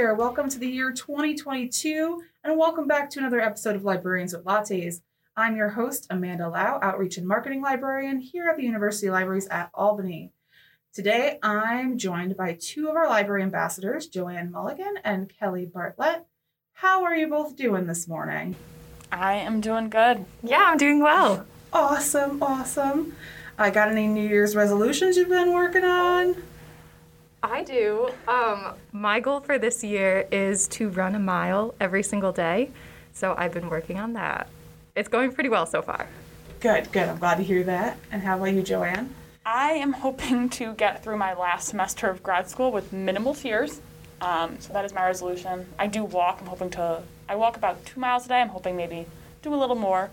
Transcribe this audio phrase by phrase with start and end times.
[0.00, 0.14] here.
[0.14, 5.02] Welcome to the year 2022, and welcome back to another episode of Librarians with Lattes.
[5.36, 9.68] I'm your host, Amanda Lau, Outreach and Marketing Librarian here at the University Libraries at
[9.74, 10.32] Albany.
[10.94, 16.24] Today, I'm joined by two of our library ambassadors, Joanne Mulligan and Kelly Bartlett.
[16.72, 18.56] How are you both doing this morning?
[19.12, 20.24] I am doing good.
[20.42, 21.44] Yeah, I'm doing well.
[21.74, 23.14] Awesome, awesome.
[23.58, 26.36] I got any New Year's resolutions you've been working on?
[27.42, 28.10] I do.
[28.28, 32.70] Um, my goal for this year is to run a mile every single day.
[33.12, 34.48] So I've been working on that.
[34.94, 36.06] It's going pretty well so far.
[36.60, 37.08] Good, good.
[37.08, 37.96] I'm glad to hear that.
[38.12, 39.14] And how about you, Joanne?
[39.46, 43.80] I am hoping to get through my last semester of grad school with minimal tears.
[44.20, 45.66] Um, so that is my resolution.
[45.78, 46.38] I do walk.
[46.40, 47.02] I'm hoping to.
[47.28, 48.40] I walk about two miles a day.
[48.40, 49.06] I'm hoping maybe
[49.40, 50.10] do a little more.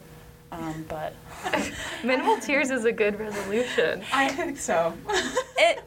[0.50, 1.14] Um, but
[2.03, 4.02] Minimal tears is a good resolution.
[4.14, 4.94] I think so.
[5.58, 5.84] it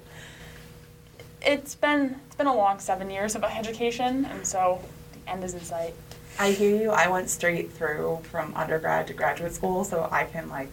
[1.42, 4.80] it's been it's been a long seven years of education, and so
[5.12, 5.94] the end is in sight.
[6.38, 6.90] I hear you.
[6.90, 10.72] I went straight through from undergrad to graduate school, so I can like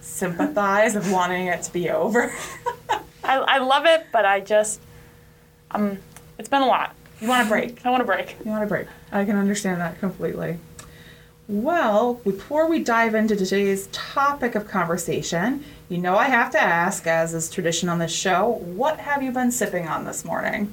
[0.00, 2.32] sympathize of wanting it to be over.
[3.24, 4.80] I, I love it, but I just
[5.70, 5.98] um
[6.38, 6.94] it's been a lot.
[7.20, 7.84] you want a break.
[7.86, 8.36] I want a break.
[8.44, 8.86] You want a break.
[9.12, 10.58] I can understand that completely.
[11.46, 17.06] Well, before we dive into today's topic of conversation, you know I have to ask,
[17.06, 20.72] as is tradition on this show, what have you been sipping on this morning?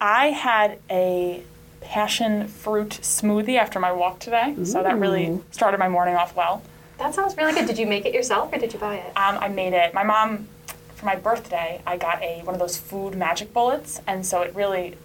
[0.00, 1.42] I had a
[1.80, 6.62] passion fruit smoothie after my walk today, so that really started my morning off well.
[6.98, 7.66] That sounds really good.
[7.66, 9.08] Did you make it yourself or did you buy it?
[9.16, 9.92] Um, I made it.
[9.92, 10.46] My mom,
[10.94, 14.54] for my birthday, I got a one of those food magic bullets, and so it
[14.54, 14.96] really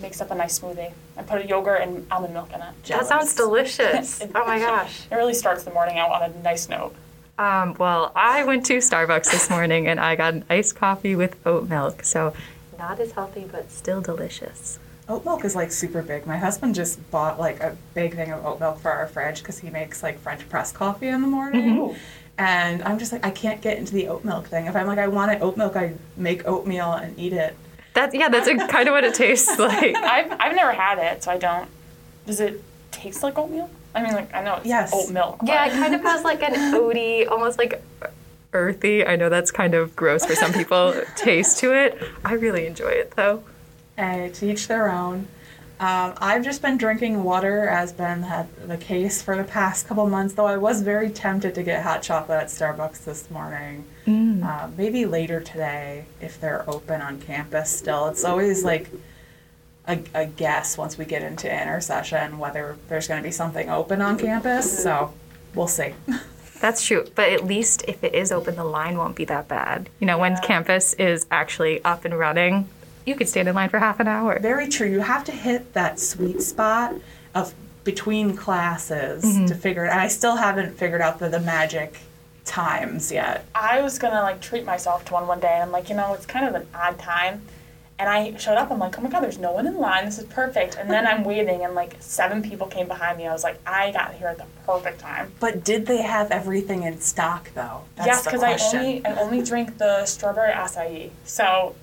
[0.00, 0.92] makes up a nice smoothie.
[1.16, 2.84] I put a yogurt and almond milk in it.
[2.88, 4.20] That sounds delicious.
[4.34, 5.06] oh my gosh.
[5.10, 6.94] It really starts the morning out on a nice note.
[7.38, 11.36] Um, well, I went to Starbucks this morning and I got an iced coffee with
[11.46, 12.04] oat milk.
[12.04, 12.32] So
[12.78, 14.78] not as healthy, but still delicious.
[15.08, 16.26] Oat milk is like super big.
[16.26, 19.58] My husband just bought like a big thing of oat milk for our fridge because
[19.58, 21.96] he makes like French press coffee in the morning.
[22.38, 24.66] And I'm just like, I can't get into the oat milk thing.
[24.66, 27.56] If I'm like, I want it oat milk, I make oatmeal and eat it.
[27.94, 29.96] That yeah, that's a, kind of what it tastes like.
[29.96, 31.68] I've I've never had it, so I don't.
[32.26, 33.70] Does it taste like oatmeal?
[33.94, 34.92] I mean, like I know it's Yes.
[34.94, 35.38] oat milk.
[35.40, 37.82] but- Yeah, it kind of has like an oaty, almost like
[38.52, 39.06] earthy.
[39.06, 40.94] I know that's kind of gross for some people.
[41.16, 42.00] taste to it.
[42.24, 43.42] I really enjoy it though.
[43.96, 45.28] And to each their own.
[45.80, 50.06] Um, I've just been drinking water, as been had the case for the past couple
[50.08, 50.34] months.
[50.34, 53.84] Though I was very tempted to get hot chocolate at Starbucks this morning.
[54.06, 57.70] Uh, maybe later today if they're open on campus.
[57.70, 58.88] Still, it's always like
[59.86, 64.00] a, a guess once we get into intercession whether there's going to be something open
[64.00, 64.82] on campus.
[64.82, 65.12] So
[65.54, 65.94] we'll see.
[66.60, 69.90] That's true, but at least if it is open, the line won't be that bad.
[70.00, 70.40] You know, when Yeah.
[70.40, 72.68] campus is actually up and running,
[73.04, 74.38] you could stand in line for half an hour.
[74.38, 74.88] Very true.
[74.88, 76.94] You have to hit that sweet spot
[77.34, 77.52] of
[77.82, 79.46] between classes mm-hmm.
[79.46, 79.90] to figure it.
[79.90, 81.98] And I still haven't figured out the, the magic
[82.46, 83.44] times yet.
[83.54, 86.14] I was gonna like treat myself to one one day, and I'm like, you know,
[86.14, 87.42] it's kind of an odd time.
[88.04, 88.70] And I showed up.
[88.70, 90.04] I'm like, oh my god, there's no one in line.
[90.04, 90.76] This is perfect.
[90.76, 93.26] And then I'm waiting, and like seven people came behind me.
[93.26, 95.32] I was like, I got here at the perfect time.
[95.40, 97.80] But did they have everything in stock though?
[97.96, 101.12] That's yes, because I only I only drink the strawberry acai.
[101.24, 101.76] So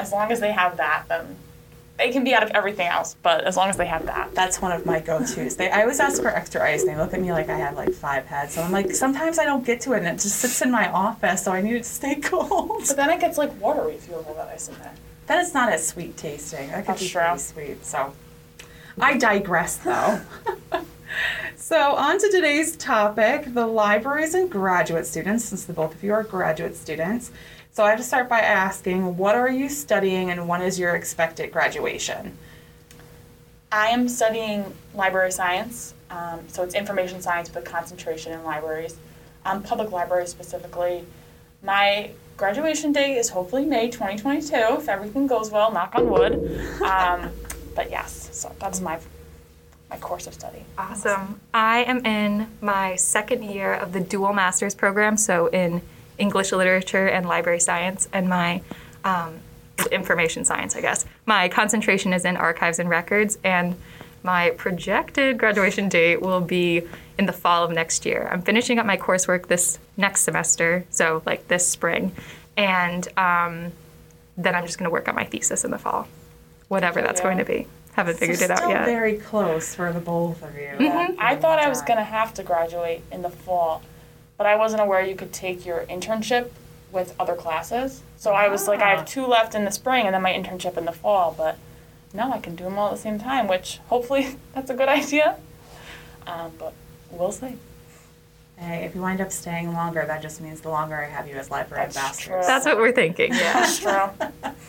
[0.00, 1.36] as long as they have that, then
[1.96, 3.14] they can be out of everything else.
[3.22, 5.54] But as long as they have that, That's one of my go-tos.
[5.54, 6.82] They, I always ask for extra ice.
[6.82, 8.54] And they look at me like I have like five heads.
[8.54, 10.90] So I'm like, sometimes I don't get to it, and it just sits in my
[10.90, 11.44] office.
[11.44, 12.82] So I need it to stay cold.
[12.88, 14.94] but then it gets like watery if you have all that ice in there.
[15.26, 16.68] Then it's not as sweet tasting.
[16.68, 17.20] That could That's be true.
[17.20, 17.84] pretty sweet.
[17.84, 18.12] So
[19.00, 20.20] I digress though.
[21.56, 26.12] so on to today's topic, the libraries and graduate students, since the both of you
[26.12, 27.30] are graduate students.
[27.70, 30.94] So I have to start by asking, what are you studying and when is your
[30.94, 32.36] expected graduation?
[33.70, 38.98] I am studying library science, um, so it's information science with a concentration in libraries,
[39.46, 41.06] um, public libraries specifically.
[41.62, 42.10] My
[42.42, 46.34] graduation date is hopefully May 2022 if everything goes well, knock on wood.
[46.82, 47.30] Um,
[47.76, 48.98] but yes, so that's my
[49.88, 50.64] my course of study.
[50.76, 51.40] Awesome.
[51.54, 55.82] I am in my second year of the dual master's program, so in
[56.18, 58.60] English literature and library science, and my
[59.04, 59.38] um,
[59.92, 61.06] information science, I guess.
[61.26, 63.76] My concentration is in archives and records, and
[64.24, 66.82] my projected graduation date will be
[67.18, 68.28] in the fall of next year.
[68.30, 72.12] I'm finishing up my coursework this next semester, so like this spring,
[72.56, 73.72] and um,
[74.36, 76.08] then I'm just going to work on my thesis in the fall,
[76.68, 77.24] whatever that's Yeah.
[77.24, 77.66] going to be.
[77.92, 78.86] Haven't figured so it out yet.
[78.86, 80.88] very close for the both of you.
[81.18, 83.82] I thought I was gonna have to graduate in the fall,
[84.38, 86.48] but I wasn't aware you could take your internship
[86.90, 88.00] with other classes.
[88.16, 88.96] So I was like, I Ah.
[88.96, 91.58] have two left in the spring and then my internship in the fall, but
[92.14, 94.88] no, I can do them all at the same time, which hopefully that's a good
[94.88, 95.36] idea.
[96.26, 96.72] Um, but
[97.12, 97.56] we'll see.
[98.56, 101.34] Hey, if you wind up staying longer, that just means the longer I have you
[101.34, 102.24] as library That's ambassadors.
[102.26, 102.42] true.
[102.46, 103.32] That's what we're thinking.
[103.32, 103.52] Yeah.
[103.52, 104.52] That's true.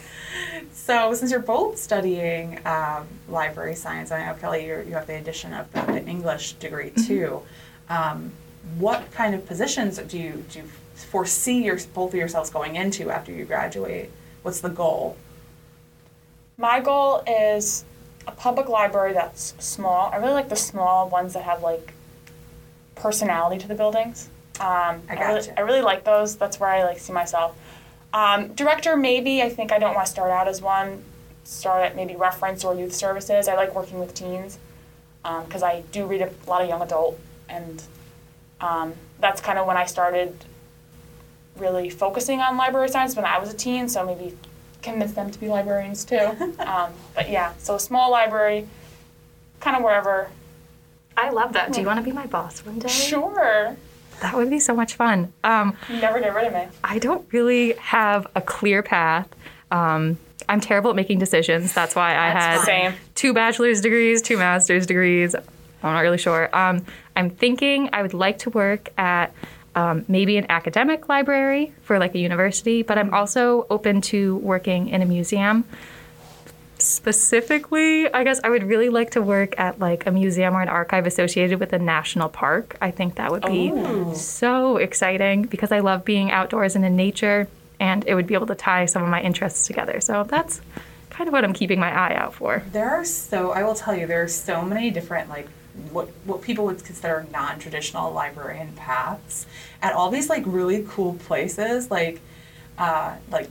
[0.74, 5.16] So, since you're both studying um, library science, I know Kelly, you're, you have the
[5.16, 7.42] addition of the, the English degree too.
[7.88, 8.31] Um,
[8.78, 13.10] what kind of positions do you do you foresee your, both of yourselves going into
[13.10, 14.10] after you graduate?
[14.42, 15.16] What's the goal?
[16.57, 17.86] My goal is
[18.28, 20.10] a public library that's small.
[20.12, 21.94] I really like the small ones that have like
[22.95, 24.30] personality to the buildings.
[24.60, 25.60] Um, I really, gotcha.
[25.60, 26.36] I really like those.
[26.36, 27.57] That's where I like see myself.
[28.13, 29.42] Um, director, maybe.
[29.42, 31.04] I think I don't want to start out as one.
[31.44, 33.48] Start at maybe reference or youth services.
[33.48, 34.60] I like working with teens
[35.24, 37.19] because I do read a lot of young adult,
[37.50, 37.81] and
[38.62, 40.45] um, that's kind of when I started
[41.57, 43.90] really focusing on library science when I was a teen.
[43.90, 44.38] So maybe
[44.81, 46.18] convince them to be librarians too.
[46.60, 48.68] um, but yeah, so a small library,
[49.60, 50.30] kind of wherever.
[51.18, 51.71] I love that.
[51.74, 52.88] Do you want to be my boss one day?
[52.88, 53.75] Sure.
[54.21, 55.33] That would be so much fun.
[55.44, 56.68] Um, You never get rid of me.
[56.83, 59.27] I don't really have a clear path.
[59.71, 60.18] Um,
[60.48, 61.74] I'm terrible at making decisions.
[61.74, 63.00] That's why I That's had fine.
[63.15, 65.36] Two bachelor's degrees, two master's degrees.
[65.36, 66.50] I'm not really sure.
[66.56, 66.86] Um,
[67.16, 69.33] I'm thinking I would like to work at
[69.75, 74.89] um, maybe an academic library for like a university, but I'm also open to working
[74.89, 75.66] in a museum.
[76.83, 80.68] Specifically, I guess I would really like to work at like a museum or an
[80.68, 82.77] archive associated with a national park.
[82.81, 84.13] I think that would be Ooh.
[84.13, 87.47] so exciting because I love being outdoors and in nature,
[87.80, 90.01] and it would be able to tie some of my interests together.
[90.01, 90.59] So that's
[91.09, 92.63] kind of what I'm keeping my eye out for.
[92.74, 95.47] There are so I will tell you there are so many different like
[95.91, 99.45] what what people would consider non-traditional librarian paths
[99.81, 102.21] at all these like really cool places like
[102.77, 103.50] uh like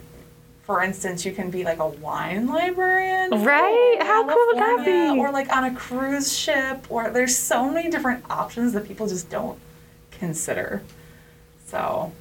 [0.62, 3.98] for instance you can be like a wine librarian Right?
[4.00, 5.18] How cool would that be?
[5.18, 9.28] or like on a cruise ship or there's so many different options that people just
[9.30, 9.58] don't
[10.10, 10.82] consider
[11.66, 12.12] so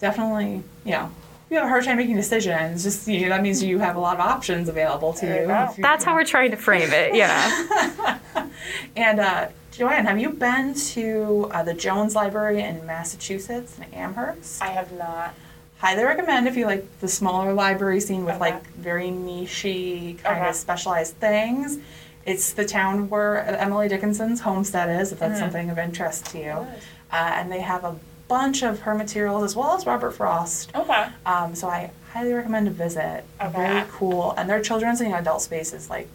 [0.00, 1.10] definitely you know
[1.46, 3.96] if you have a hard time making decisions just you know, that means you have
[3.96, 5.68] a lot of options available to you you go.
[5.76, 7.14] you- That's how we're trying to frame it.
[7.14, 8.18] Yeah.
[8.96, 14.62] and uh, Joanne, have you been to uh, the Jones Library in Massachusetts in Amherst?
[14.62, 15.34] I have not.
[15.82, 18.52] Highly recommend if you like the smaller library scene with Okay.
[18.52, 20.48] like very nichey kind Okay.
[20.50, 21.76] of specialized things.
[22.24, 25.40] It's the town where Emily Dickinson's homestead is, if that's Mhm.
[25.40, 26.66] something of interest to you.
[27.12, 27.96] Uh, and they have a
[28.28, 30.70] bunch of her materials as well as Robert Frost.
[30.72, 31.06] Okay.
[31.26, 33.24] Um, so I highly recommend a visit.
[33.40, 33.50] Okay.
[33.52, 34.34] Very cool.
[34.38, 36.06] And their children's and adult space is like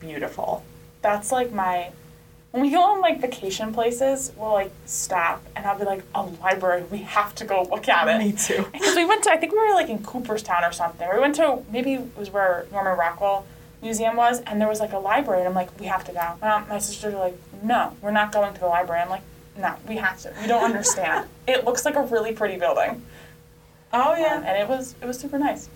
[0.00, 0.64] beautiful.
[1.00, 1.92] That's like my.
[2.50, 6.22] When we go on like vacation places, we'll like stop and I'll be like, a
[6.22, 8.18] library, we have to go look at it.
[8.24, 8.66] Me too.
[8.72, 11.06] Because we went to, I think we were like in Cooperstown or something.
[11.12, 13.44] We went to, maybe it was where Norman Rockwell
[13.82, 16.34] Museum was, and there was like a library, and I'm like, we have to go.
[16.40, 19.00] My, my sisters are like, no, we're not going to the library.
[19.02, 19.22] I'm like,
[19.56, 20.32] no, we have to.
[20.40, 21.28] We don't understand.
[21.46, 23.02] it looks like a really pretty building.
[23.92, 24.36] Oh Um, yeah.
[24.44, 25.68] and it was, it was super nice.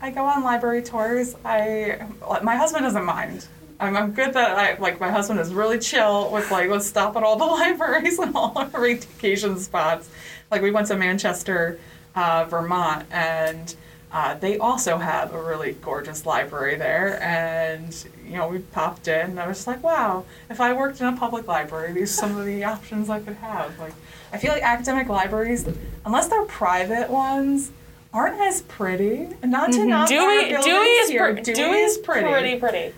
[0.00, 1.36] I go on library tours.
[1.44, 2.04] I
[2.42, 3.46] my husband doesn't mind.
[3.80, 7.16] I'm, I'm good that I like my husband is really chill with like let's stop
[7.16, 10.08] at all the libraries and all our vacation spots.
[10.50, 11.78] Like we went to Manchester,
[12.14, 13.74] uh, Vermont, and
[14.12, 17.22] uh, they also have a really gorgeous library there.
[17.22, 19.30] And you know we popped in.
[19.30, 22.36] And I was like, wow, if I worked in a public library, these are some
[22.36, 23.78] of the options I could have.
[23.78, 23.94] Like
[24.32, 25.66] I feel like academic libraries,
[26.04, 27.72] unless they're private ones.
[28.12, 31.32] Aren't as pretty, not to knock our Dewey, Dewey is, here.
[31.32, 32.26] pre- Dewey Dewey is pretty.
[32.26, 32.92] pretty, pretty.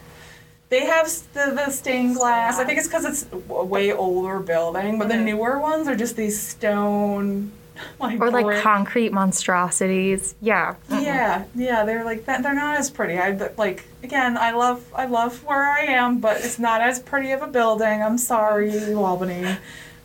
[0.73, 2.59] They have the, the stained glass.
[2.59, 5.25] I think it's because it's a way older building, but the Mhm.
[5.25, 7.53] newer ones are just these stone,
[8.01, 10.35] like Or like brick- concrete monstrosities.
[10.41, 10.77] Yeah.
[10.89, 12.43] Yeah, yeah, they're like that.
[12.43, 13.19] They're not as pretty.
[13.19, 14.39] I like again.
[14.39, 18.03] I love I love where I am, but it's not as pretty of a building.
[18.03, 19.59] I'm sorry, Albany.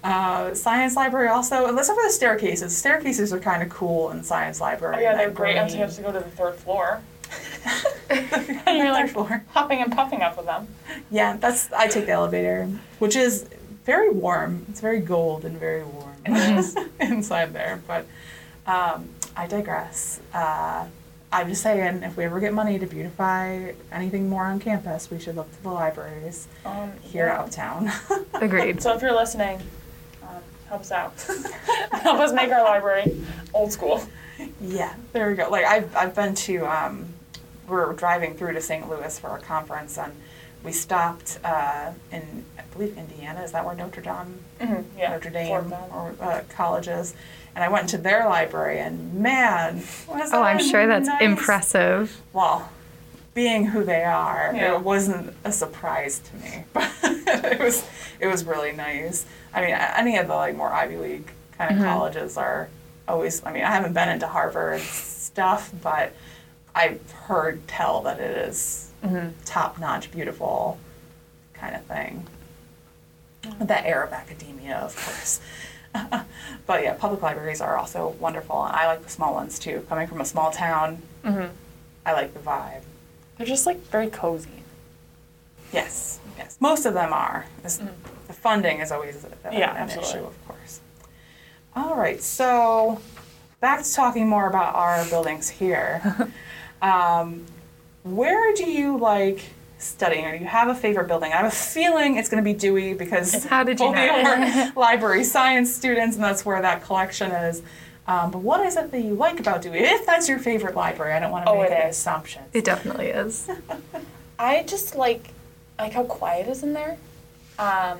[0.04, 2.76] Uh, science library also, except for the staircases.
[2.78, 4.98] Staircases are kind of cool in science library.
[4.98, 7.00] Oh, yeah, they're great until you believe- have to go to the third floor.
[8.10, 9.44] and you're like- floor.
[9.52, 10.68] Hopping and puffing up with them.
[11.12, 12.70] Yeah, that's I take the elevator,
[13.00, 13.48] which is
[13.86, 14.66] very warm.
[14.70, 16.16] It's very gold and very warm
[17.00, 17.82] inside there.
[17.88, 18.06] But
[18.66, 20.20] um, I digress.
[20.34, 20.86] Uh,
[21.32, 25.20] I'm just saying, if we ever get money to beautify anything more on campus, we
[25.20, 27.42] should look to the libraries Um, here yeah.
[27.42, 27.92] uptown.
[28.34, 28.82] Agreed.
[28.82, 29.60] So if you're listening,
[30.24, 31.14] um, help us out.
[31.92, 33.22] help us make our library
[33.54, 34.02] old school.
[34.62, 35.50] yeah, there we go.
[35.50, 36.66] Like I've I've been to.
[36.66, 37.08] Um,
[37.68, 38.90] we're driving through to St.
[38.90, 40.14] Louis for a conference, and
[40.64, 43.42] we stopped uh, in I believe Indiana.
[43.44, 45.12] Is that where Notre Dame hmm yeah.
[45.12, 47.14] Notre Dame Fort or uh, colleges,
[47.56, 51.22] and I went into their library, and man, was Oh, I'm that sure that's nice.
[51.22, 52.22] impressive.
[52.34, 52.70] Well,
[53.34, 54.76] being who they are, Yeah.
[54.76, 56.64] it wasn't a surprise to me.
[56.74, 56.92] But
[57.54, 57.86] it was
[58.20, 59.26] it was really nice.
[59.54, 62.70] I mean, a- any of the like more Ivy League kind of colleges are
[63.08, 63.44] always.
[63.46, 66.14] I mean, I haven't been into Harvard stuff, but
[66.78, 69.30] I've heard tell that it is mm-hmm.
[69.46, 70.80] top notch, beautiful
[71.54, 72.28] kind of thing.
[73.58, 75.40] With that air of academia, of course.
[76.68, 79.86] but yeah, public libraries are also wonderful, and I like the small ones too.
[79.90, 81.52] Coming from a small town, mm-hmm.
[82.06, 82.84] I like the vibe.
[83.38, 84.50] They're just like very cozy.
[85.74, 86.58] Yes, yes.
[86.60, 87.48] Most of them are.
[87.64, 87.90] This- mm-hmm.
[88.28, 90.10] The funding is always a- Yeah, an absolutely.
[90.10, 90.82] issue, of course.
[91.76, 93.00] All right, so
[93.62, 96.02] back to talking more about our buildings here.
[96.82, 97.46] um,
[98.04, 99.42] where do you like
[99.80, 101.32] studying, or do you have a favorite building?
[101.32, 104.02] I have a feeling it's going to be Dewey because How did you know?
[104.02, 107.62] are library science students, and that's where that collection is.
[108.08, 109.80] Um, but what is it that you like about Dewey?
[109.80, 112.44] If that's your favorite library, I don't want to Oh, make an assumption.
[112.54, 113.50] It definitely is.
[114.40, 115.30] I just like
[115.78, 116.98] like how quiet it is in there.
[117.60, 117.98] Um,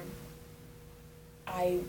[1.46, 1.80] I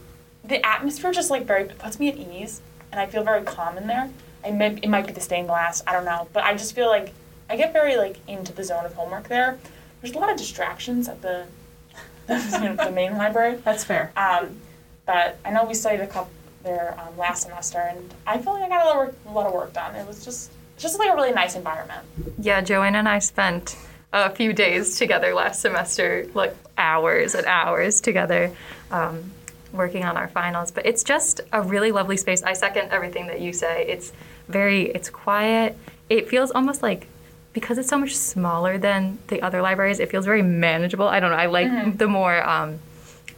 [0.45, 3.87] the atmosphere just like very puts me at ease, and I feel very calm in
[3.87, 4.11] there.
[4.45, 6.89] I may, it might be the stained glass, I don't know, but I just feel
[6.89, 7.13] like
[7.51, 9.59] I get very like into the zone of homework there.
[10.01, 11.47] There's a lot of distractions at the
[12.27, 13.57] the, the main library.
[13.65, 14.13] That's fair.
[14.17, 14.57] Um,
[15.07, 16.31] but I know we studied a couple
[16.63, 19.33] there um, last semester, and I feel like I got a lot, of work, a
[19.33, 19.95] lot of work done.
[19.95, 22.05] It was just just like a really nice environment.
[22.39, 23.77] Yeah, Joanna and I spent
[24.13, 28.53] a few days together last semester, like hours and hours together,
[28.91, 29.33] um,
[29.73, 30.71] working on our finals.
[30.71, 32.43] But it's just a really lovely space.
[32.43, 33.87] I second everything that you say.
[33.89, 34.13] It's
[34.49, 35.77] very, it's quiet.
[36.09, 37.07] It feels almost like
[37.53, 40.01] because it's so much smaller than the other libraries.
[40.01, 41.09] It feels very manageable.
[41.09, 41.37] I don't know.
[41.37, 42.47] I like the more.
[42.49, 42.81] Um,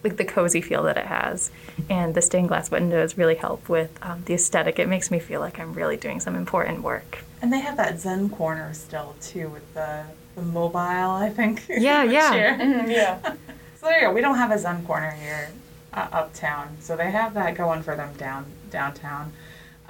[0.03, 1.51] like the cozy feel that it has,
[1.91, 4.79] and the stained glass windows really help with um, the aesthetic.
[4.79, 7.19] It makes me feel like I'm really doing some important work.
[7.43, 10.05] And they have that Zen corner still too with the
[10.37, 11.65] the mobile, I think.
[11.69, 12.31] Yeah, yeah.
[12.31, 12.59] chair.
[12.59, 13.35] Mm, yeah.
[13.81, 14.13] So there you go.
[14.13, 15.49] We don't have a Zen corner here
[15.95, 19.33] uh, uptown, so they have that going for them down downtown.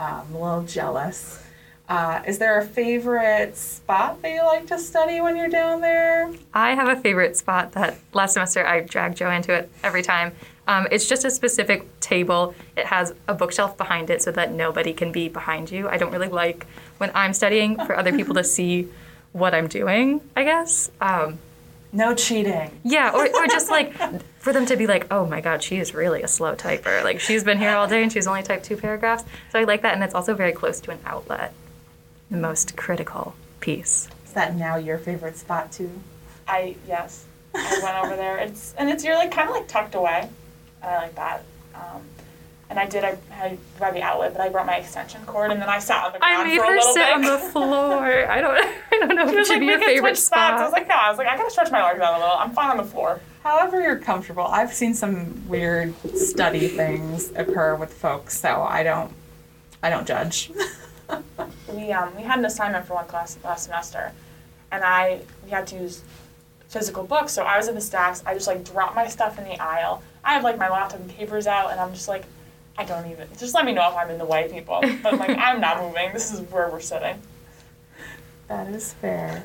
[0.00, 1.42] Um, I'm a little jealous.
[1.86, 6.32] Uh, is there a favorite spot that you like to study when you're down there?
[6.54, 10.32] I have a favorite spot that last semester I dragged Joe into it every time.
[10.66, 12.54] Um, it's just a specific table.
[12.76, 15.88] It has a bookshelf behind it so that nobody can be behind you.
[15.88, 16.66] I don't really like
[16.98, 18.88] when I'm studying for other people to see
[19.32, 20.90] what I'm doing, I guess.
[21.00, 21.38] Um,
[21.92, 22.70] No cheating.
[22.84, 23.94] yeah, or, or just like
[24.38, 27.02] for them to be like, oh my God, she is really a slow typer.
[27.04, 29.24] Like she's been here all day and she's only typed two paragraphs.
[29.50, 29.94] So I like that.
[29.94, 31.52] And it's also very close to an outlet,
[32.30, 34.08] the most critical piece.
[34.24, 35.90] Is that now your favorite spot too?
[36.46, 38.38] I yes, I went over there.
[38.38, 40.28] It's and it's you're like kind of like tucked away,
[40.82, 41.44] and I like that.
[41.74, 42.02] Um,
[42.70, 45.60] and I did I had by the outlet, but I brought my extension cord, and
[45.60, 47.14] then I sat on the ground I made for a her little sit bit.
[47.14, 48.30] on the floor.
[48.30, 48.54] I don't,
[48.92, 50.58] I don't know if She it was should like, be your favorite spot.
[50.58, 52.18] spots." I was like, no, I was like, I gotta stretch my legs out a
[52.20, 52.36] little.
[52.36, 53.20] I'm fine on the floor.
[53.42, 54.44] However, you're comfortable.
[54.44, 59.12] I've seen some weird study things occur with folks, so I don't,
[59.82, 60.50] I don't judge.
[61.72, 64.12] We um we had an assignment for one class last semester,
[64.70, 66.02] and I we had to use
[66.68, 67.32] physical books.
[67.32, 68.22] So I was in the stacks.
[68.24, 70.02] I just like dropped my stuff in the aisle.
[70.22, 72.24] I have like my laptop and papers out, and I'm just like,
[72.78, 73.28] I don't even.
[73.38, 74.80] Just let me know if I'm in the way, people.
[75.02, 76.12] But like, I'm not moving.
[76.12, 77.20] This is where we're sitting.
[78.48, 79.44] That is fair.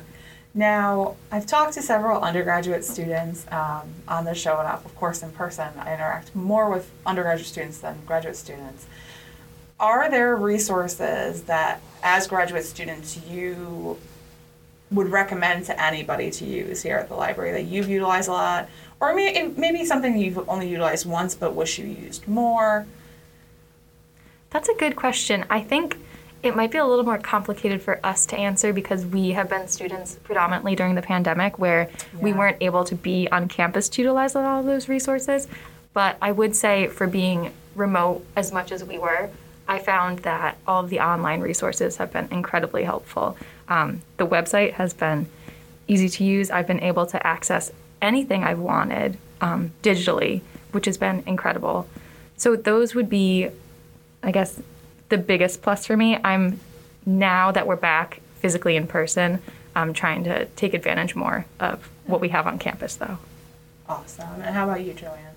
[0.54, 5.30] Now, I've talked to several undergraduate students um, on the show, and of course, in
[5.32, 8.86] person, I interact more with undergraduate students than graduate students.
[9.78, 13.98] Are there resources that, as graduate students, you
[14.90, 18.68] would recommend to anybody to use here at the library that you've utilized a lot,
[18.98, 22.86] or maybe, maybe something you've only utilized once but wish you used more?
[24.56, 25.44] That's a good question.
[25.50, 25.98] I think
[26.42, 29.68] it might be a little more complicated for us to answer because we have been
[29.68, 34.34] students predominantly during the pandemic where we weren't able to be on campus to utilize
[34.34, 35.46] all of those resources.
[35.92, 39.28] But I would say for being remote as much as we were,
[39.68, 43.36] I found that all of the online resources have been incredibly helpful.
[43.68, 45.28] Um, the website has been
[45.86, 46.50] easy to use.
[46.50, 50.40] I've been able to access anything I've wanted um, digitally,
[50.72, 51.86] which has been incredible.
[52.38, 53.50] So those would be
[54.22, 54.60] I guess
[55.08, 56.18] the biggest plus for me.
[56.22, 56.60] I'm
[57.04, 59.40] now that we're back physically in person,
[59.74, 63.18] I'm trying to take advantage more of what we have on campus though.
[63.88, 64.40] Awesome.
[64.42, 65.34] And how about you, Joanne?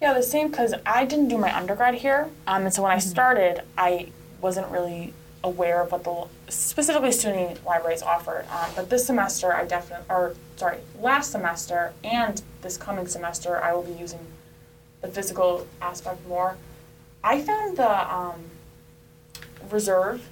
[0.00, 2.98] Yeah, the same because I didn't do my undergrad here, um, and so when I
[2.98, 5.12] started, I wasn't really
[5.42, 8.44] aware of what the specifically SUNY libraries offered.
[8.50, 13.72] Um, but this semester, I definitely, or sorry, last semester and this coming semester, I
[13.72, 14.20] will be using
[15.00, 16.56] the physical aspect more.
[17.22, 18.44] I found the um,
[19.70, 20.26] reserve,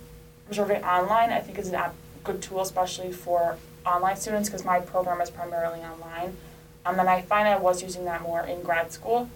[0.49, 1.31] Reserving online.
[1.31, 5.29] I think is an app, good tool, especially for online students, because my program is
[5.29, 6.37] primarily online.
[6.85, 9.29] Um, and I find I was using that more in grad school.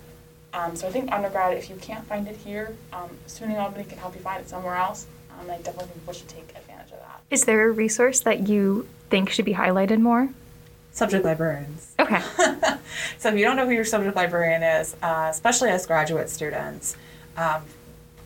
[0.52, 3.98] Um, so I think undergrad, if you can't find it here, um, SUNY Albany can
[3.98, 5.08] help you find it somewhere else.
[5.32, 7.20] Um, and I definitely think people should take advantage of that.
[7.30, 10.28] Is there a resource that you think should be highlighted more?
[10.92, 11.92] Subject librarians.
[11.98, 12.20] Okay.
[13.18, 16.96] so if you don't know who your subject librarian is, uh, especially as graduate students,
[17.36, 17.62] um,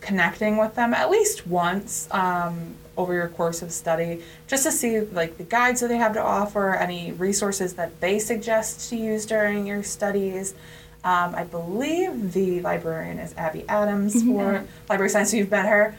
[0.01, 5.01] connecting with them at least once um, over your course of study, just to see
[5.01, 9.25] like the guides that they have to offer, any resources that they suggest to use
[9.25, 10.53] during your studies.
[11.03, 15.31] Um, I believe the librarian is Abby Adams for library science.
[15.31, 15.95] So you've met her.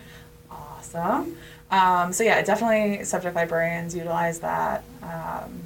[0.51, 1.37] Awesome.
[1.71, 5.61] Um, so yeah, definitely subject librarians utilize that um,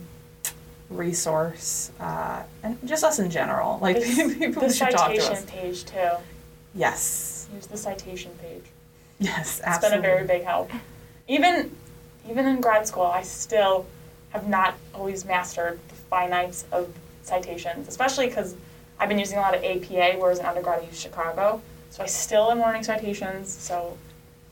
[0.89, 3.79] resource, uh, and just us in general.
[3.81, 5.45] Like people should talk to us.
[5.45, 6.11] page too.
[6.75, 7.30] Yes.
[7.55, 8.65] Use the citation page.
[9.19, 10.01] Yes, It's absolutely.
[10.01, 10.71] been a very big help.
[11.29, 11.75] Even
[12.29, 13.87] even in grad school, I still
[14.31, 16.89] have not always mastered the finites of
[17.23, 18.55] citations, especially because
[18.99, 21.61] I've been using a lot of APA, whereas in undergrad I used Chicago.
[21.91, 23.51] So I still am learning citations.
[23.51, 23.97] So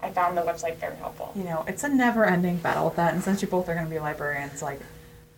[0.03, 1.33] I found the website very helpful.
[1.37, 3.15] you know, it's a never-ending battle with that.
[3.15, 4.81] And since you both are going to be librarians, like,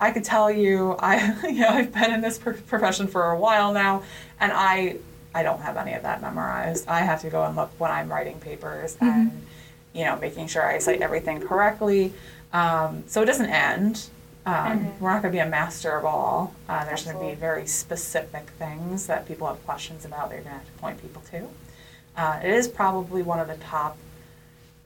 [0.00, 3.38] I could tell you, I, you know, I've been in this pro- profession for a
[3.38, 4.02] while now,
[4.38, 4.97] and I,
[5.34, 6.88] I don't have any of that memorized.
[6.88, 9.46] I have to go and look when I'm writing papers and,
[9.92, 12.12] you know, making sure I cite everything correctly.
[12.52, 14.08] Um, so it doesn't end.
[14.46, 14.99] Um, Mhm.
[15.00, 16.54] We're not going to be a master of all.
[16.68, 20.30] Uh, there's going to be very specific things that people have questions about.
[20.30, 21.49] They're going to have to point people to.
[22.16, 23.96] Uh, it is probably one of the top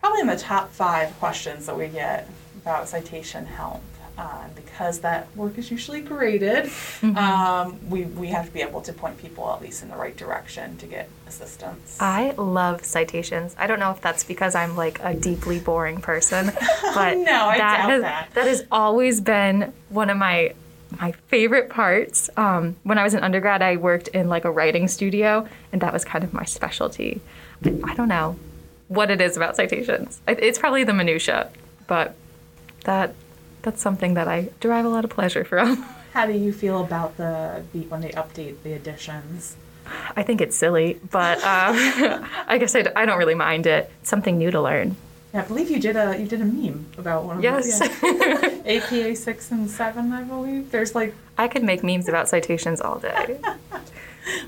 [0.00, 2.28] probably in the top five questions that we get
[2.60, 3.80] about citation help.
[4.16, 6.71] Uh, because that work is usually graded,
[7.16, 10.16] um, we, we have to be able to point people at least in the right
[10.16, 11.97] direction to get assistance.
[11.99, 13.56] I love citations.
[13.58, 16.47] I don't know if that's because I'm like a deeply boring person,
[16.95, 18.28] but No, I doubt has, that.
[18.34, 20.54] that has always been one of my
[21.00, 22.30] my favorite parts.
[22.36, 25.93] Um, when I was an undergrad, I worked in like a writing studio, and that
[25.93, 27.21] was kind of my specialty.
[27.65, 28.38] I, I don't know
[28.86, 30.21] what it is about citations.
[30.28, 31.50] It's probably the minutia,
[31.88, 32.15] but
[32.84, 33.17] that
[33.64, 35.76] that's something that I derive a lot of pleasure from.
[36.12, 39.56] How do you feel about the, the when they update the editions?
[40.16, 41.74] I think it's silly, but um,
[42.46, 43.90] I guess I, d- I don't really mind it.
[44.00, 44.96] It's something new to learn.
[45.34, 47.66] Yeah, I believe you did a you did a meme about one of those.
[47.66, 48.00] Yes.
[48.00, 48.16] them.
[48.20, 48.62] Yeah.
[48.82, 50.70] APA six and seven, I believe.
[50.70, 53.40] There's like I could make memes about citations all day.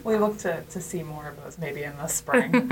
[0.05, 2.71] we look to, to see more of those maybe in the spring.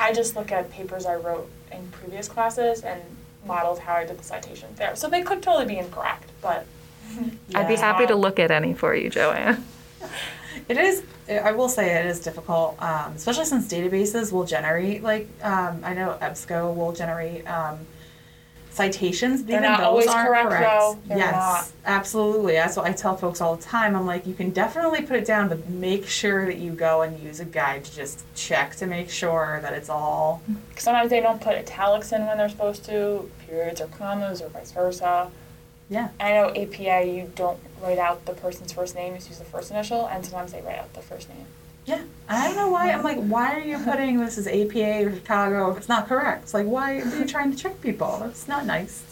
[0.00, 3.00] I just look at papers I wrote in previous classes and
[3.46, 4.96] modeled how I did the citation there.
[4.96, 6.66] So they could totally be incorrect, but
[7.54, 9.64] I'd be happy to look at any for you, Joanne.
[10.68, 11.02] It is.
[11.28, 15.94] I will say it is difficult, um, especially since databases will generate like um, I
[15.94, 17.78] know EBSCO will generate um,
[18.70, 19.44] citations.
[19.44, 21.08] They're even not those always aren't correct.
[21.08, 21.72] They're yes, not.
[21.84, 22.54] absolutely.
[22.54, 23.96] That's what I tell folks all the time.
[23.96, 27.18] I'm like, you can definitely put it down, but make sure that you go and
[27.20, 30.42] use a guide to just check to make sure that it's all.
[30.76, 34.72] sometimes they don't put italics in when they're supposed to, periods or commas or vice
[34.72, 35.30] versa.
[35.88, 36.10] Yeah.
[36.20, 39.44] I know APA, you don't write out the person's first name, you just use the
[39.44, 41.46] first initial, and sometimes they write out the first name.
[41.86, 42.92] Yeah, I don't know why.
[42.92, 46.44] I'm like, why are you putting this as APA or Chicago if it's not correct?
[46.44, 48.22] It's like, why are you trying to trick people?
[48.24, 49.02] It's not nice.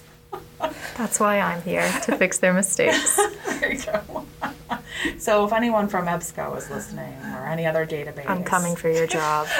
[0.96, 3.16] That's why I'm here to fix their mistakes.
[3.60, 4.26] there you go.
[5.18, 9.06] so if anyone from EBSCO is listening or any other database, I'm coming for your
[9.06, 9.46] job.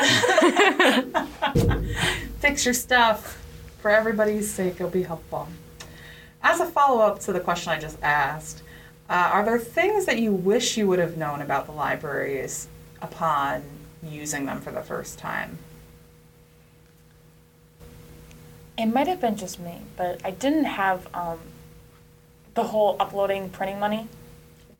[2.40, 3.42] fix your stuff
[3.78, 4.74] for everybody's sake.
[4.74, 5.48] It'll be helpful.
[6.42, 8.62] As a follow up to the question I just asked,
[9.08, 12.68] uh, are there things that you wish you would have known about the libraries
[13.00, 13.62] upon
[14.02, 15.58] using them for the first time?
[18.76, 21.38] It might have been just me, but I didn't have um,
[22.54, 24.08] the whole uploading printing money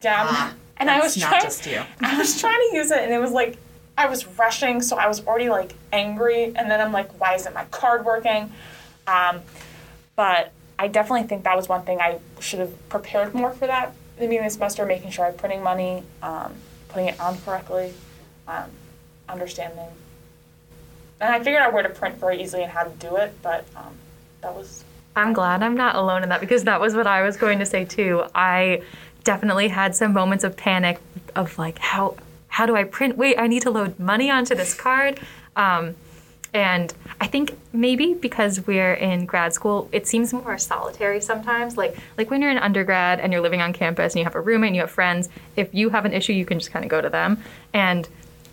[0.01, 0.27] down.
[0.29, 1.83] Ah, and I was not trying, just you.
[2.01, 3.59] I was trying to use it, and it was like
[3.97, 7.53] I was rushing, so I was already like angry, and then I'm like, why isn't
[7.53, 8.53] my card working?
[9.09, 9.41] Um,
[10.15, 13.89] but I definitely think that was one thing I should have prepared more for that
[13.89, 16.55] at the beginning of the semester, making sure I'm printing money, um,
[16.89, 17.93] putting it on correctly,
[18.49, 18.71] um,
[19.29, 19.87] understanding.
[21.21, 23.65] And I figured out where to print very easily and how to do it, but
[23.77, 23.95] um,
[24.41, 24.85] that was
[25.19, 27.67] I'm glad I'm not alone in that because that was what I was going to
[27.67, 28.25] say too.
[28.35, 28.83] I
[29.25, 31.01] definitely had some moments of panic
[31.35, 32.17] of like how
[32.49, 33.17] how do I print?
[33.17, 35.21] Wait, I need to load money onto this card.
[35.57, 35.97] Um,
[36.55, 41.77] and I think maybe because we're in grad school, it seems more solitary sometimes.
[41.77, 44.41] Like like when you're in undergrad and you're living on campus and you have a
[44.41, 46.91] roommate and you have friends, if you have an issue, you can just kind of
[46.91, 47.43] go to them.
[47.75, 48.09] And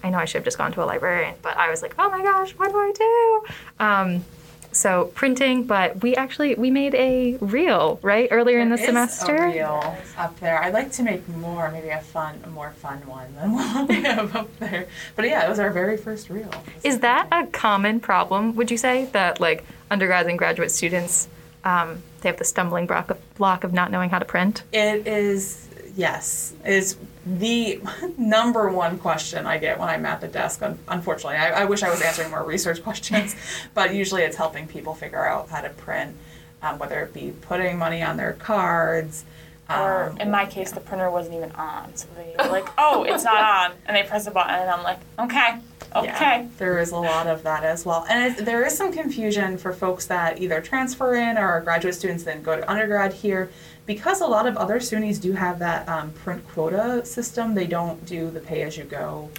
[0.05, 2.11] I know I should have just gone to a librarian, but I was like, oh
[2.11, 3.83] my gosh, what do I do?
[3.83, 4.25] Um,
[4.71, 9.35] so printing, but we actually we made a reel right earlier in the There semester.
[9.35, 10.61] a reel up there.
[10.61, 14.03] I'd like to make more, maybe a fun, a more fun one than what we
[14.03, 14.87] have up there.
[15.15, 16.51] But yeah, it was our very first reel.
[16.83, 18.55] Is that a common problem?
[18.57, 21.29] Would you say that like undergrads and graduate students,
[21.63, 24.61] um, they have the stumbling block of, block of not knowing how to print?
[24.71, 27.81] It is, yes, is the
[28.17, 30.61] number one question I get when I'm at the desk.
[30.87, 33.35] Unfortunately, I, I wish I was answering more research questions,
[33.73, 36.15] but usually it's helping people figure out how to print,
[36.61, 39.25] um, whether it be putting money on their cards.
[39.67, 43.03] Or um, in my case, the printer wasn't even on, so they were like, "Oh,
[43.03, 45.57] it's not on," and they press the button, and I'm like, "Okay,
[45.95, 48.05] okay." Yeah, there is a lot of that as well.
[48.07, 52.23] And there is some confusion for folks that either transfer in or are graduate students
[52.23, 53.49] then go to undergrad here.
[53.85, 58.03] Because a lot of other SUNYs do have that um, print quota system, they don't
[58.05, 59.29] do the pay as you go.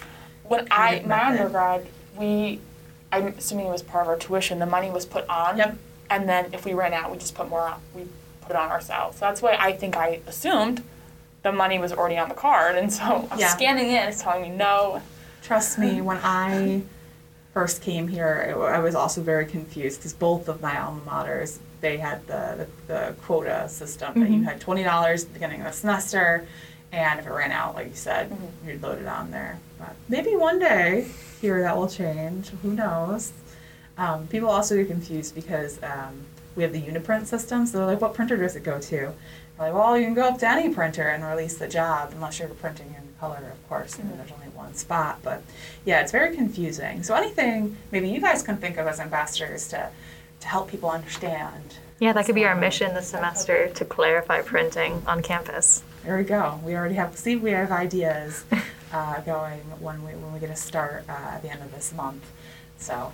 [0.45, 1.41] When I my method.
[1.41, 2.61] undergrad, we,
[3.11, 4.59] I'm assuming it was part of our tuition.
[4.61, 5.77] The money was put on, Yep.
[6.11, 7.81] and then if we ran out, we just put more on.
[7.95, 8.03] We
[8.43, 9.19] put it on ourselves.
[9.19, 10.85] So That's why I think I assumed
[11.43, 13.49] the money was already on the card, and so I'm Yeah.
[13.49, 14.09] scanning it.
[14.09, 15.03] It's telling me no.
[15.43, 16.83] Trust me, when I
[17.53, 21.59] first came here, I I was also very confused because both of my alma maters
[21.81, 25.61] they had the the, the quota system that you had twenty dollars at the beginning
[25.61, 26.47] of the semester,
[26.93, 28.37] and if it ran out, like you said,
[28.67, 29.59] you'd load it on there.
[29.79, 31.07] But maybe one day
[31.41, 32.49] here that will change.
[32.63, 33.33] Who knows?
[33.99, 36.23] Um, people also get confused because um,
[36.55, 39.13] we have the Uniprint system, so they're like, "What printer does it go to?"
[39.59, 42.39] We're like, well, you can go up to any printer and release the job, unless
[42.39, 45.21] you're printing in color, of course, and there's only one spot.
[45.23, 45.43] But
[45.87, 47.03] yeah, it's very confusing.
[47.03, 49.89] So anything maybe you guys can think of as ambassadors to
[50.41, 51.77] to help people understand.
[51.99, 55.83] Yeah, that could be our mission this semester to clarify printing on campus.
[56.05, 56.61] There we go.
[56.63, 58.45] We already have see we have ideas
[58.93, 61.93] uh, going when we when we get a start uh, at the end of this
[61.93, 62.25] month.
[62.79, 63.13] So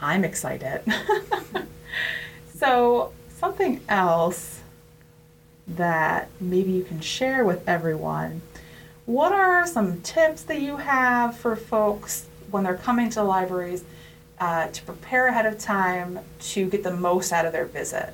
[0.00, 0.82] I'm excited.
[2.54, 4.60] so something else
[5.66, 8.42] that maybe you can share with everyone.
[9.06, 13.84] What are some tips that you have for folks when they're coming to libraries
[14.42, 18.12] uh, to prepare ahead of time to get the most out of their visit?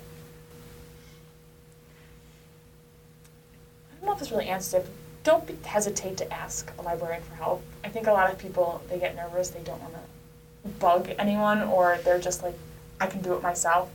[3.91, 4.87] I don't know if this really answers it.
[5.25, 7.63] Don't be, hesitate to ask a librarian for help.
[7.83, 9.49] I think a lot of people they get nervous.
[9.49, 12.57] They don't want to bug anyone, or they're just like,
[13.01, 13.89] I can do it myself.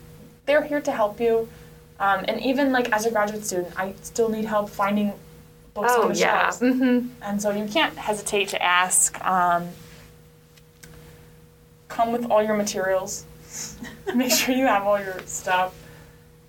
[0.47, 1.47] They're here to help you.
[1.99, 5.13] Um, and even like as a graduate student, I still need help finding
[5.75, 6.49] books Oh on the yeah.
[6.49, 6.59] shelves.
[6.59, 9.23] hmm And so you can't hesitate to ask.
[9.23, 9.69] Um,
[11.93, 13.25] come with all your materials.
[14.15, 15.75] Make sure you have all your stuff.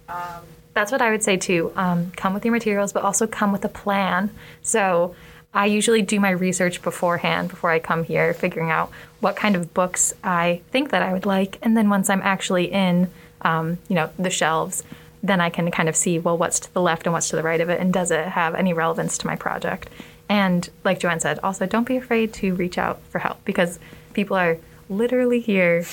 [0.08, 1.72] Um, That's what I would say too.
[1.76, 4.30] Um, come with your materials, but also come with a plan.
[4.62, 5.14] So
[5.52, 9.72] I usually do my research beforehand before I come here, figuring out what kind of
[9.74, 13.10] books I think that I would like, and then once I'm actually in,
[13.42, 14.82] um, you know, the shelves,
[15.22, 17.42] then I can kind of see well what's to the left and what's to the
[17.42, 19.88] right of it, and does it have any relevance to my project?
[20.28, 23.78] And like Joanne said, also don't be afraid to reach out for help because
[24.12, 25.84] people are literally here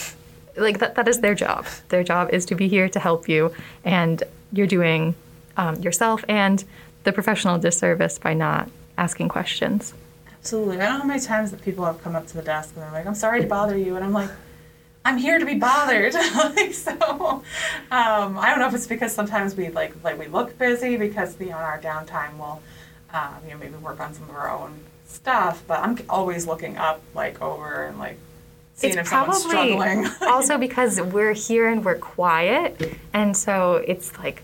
[0.58, 3.54] like that, that is their job their job is to be here to help you
[3.84, 5.16] and you're doing
[5.58, 6.64] um, yourself and
[7.04, 9.94] the professional disservice by not asking questions
[10.42, 10.78] Absolutely.
[10.78, 12.84] I don't know how many times that people have come up to the desk and
[12.84, 13.96] they're like, I'm sorry to bother you.
[13.96, 14.32] And I'm like,
[15.06, 16.14] I'm here to be bothered.
[16.36, 16.92] like, so,
[17.92, 21.40] um, I don't know if it's because sometimes we like, like we look busy because,
[21.40, 22.60] you know, in our downtime we'll,
[23.14, 26.76] um, you know, maybe work on some of our own stuff, but I'm always looking
[26.76, 28.18] up, like over and like
[29.06, 30.08] someone's struggling.
[30.22, 34.42] also because we're here and we're quiet and so it's like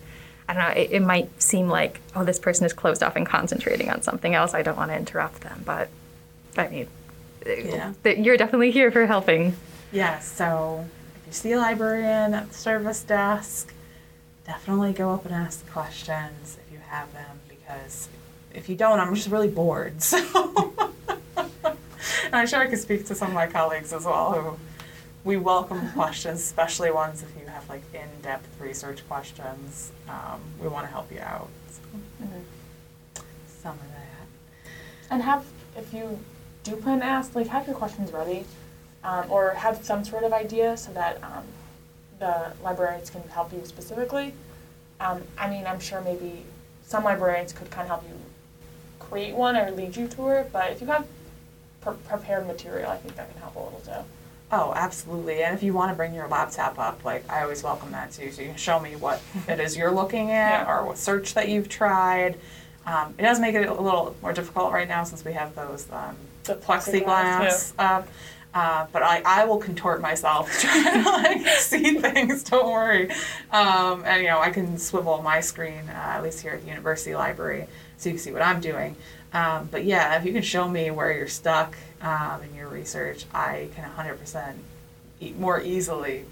[0.49, 3.25] i don't know it, it might seem like oh this person is closed off and
[3.25, 5.89] concentrating on something else i don't want to interrupt them but
[6.57, 6.87] i mean
[7.45, 7.93] Yeah.
[8.03, 9.55] you're definitely here for helping
[9.91, 10.85] Yeah, so
[11.21, 13.73] if you see a librarian at the service desk,
[14.45, 18.09] definitely go up and ask questions if you have them because
[18.53, 19.93] if you don't, I'm just really bored.
[20.01, 20.17] So,
[22.25, 24.57] and I'm sure I could speak to some of my colleagues as well who
[25.23, 29.91] we welcome questions, especially ones if you have like in-depth research questions.
[30.07, 31.49] Um, we want to help you out.
[31.69, 31.81] So,
[33.61, 34.71] some of that.
[35.09, 36.19] and have, if you
[36.63, 38.45] do plan to ask, like have your questions ready,
[39.03, 41.43] um, or have some sort of idea so that um,
[42.19, 44.33] the librarians can help you specifically.
[44.99, 46.43] Um, I mean, I'm sure maybe
[46.83, 48.15] some librarians could kind of help you
[48.99, 51.05] create one or lead you to it, but if you have
[51.91, 53.91] pre- prepared material, I think that can help a little too.
[54.51, 55.43] Oh, absolutely.
[55.43, 58.31] And if you want to bring your laptop up, like I always welcome that too.
[58.31, 60.71] So you can show me what it is you're looking at Yeah.
[60.71, 62.37] or what search that you've tried.
[62.85, 65.87] Um, it does make it a little more difficult right now since we have those
[65.91, 68.07] um, The plexiglass plexiglass, up.
[68.53, 72.43] Uh, but I, I will contort myself trying to like see things.
[72.43, 73.11] Don't worry.
[73.51, 76.67] Um, and you know I can swivel my screen uh, at least here at the
[76.69, 78.95] university library so you can see what I'm doing.
[79.37, 83.25] Um, but yeah, if you can show me where you're stuck um, in your research,
[83.35, 84.53] I can 100%
[85.21, 86.25] e- more easily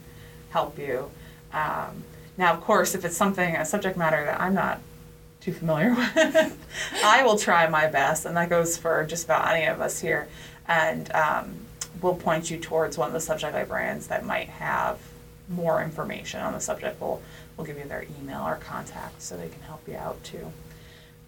[0.50, 1.12] help you.
[1.54, 2.04] Um,
[2.36, 4.80] now, of course, if it's something a subject matter that I'm not
[5.40, 6.68] too familiar with,
[7.04, 10.28] I will try my best, and that goes for just about any of us here.
[10.68, 11.54] And um,
[12.02, 14.98] we'll point you towards one of the subject librarians that might have
[15.48, 17.00] more information on the subject.
[17.00, 17.22] We'll,
[17.56, 20.52] we'll give you their email or contact so they can help you out too.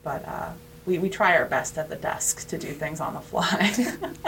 [0.03, 0.53] But uh,
[0.87, 3.73] we, we try our best at the desk to do things on the fly.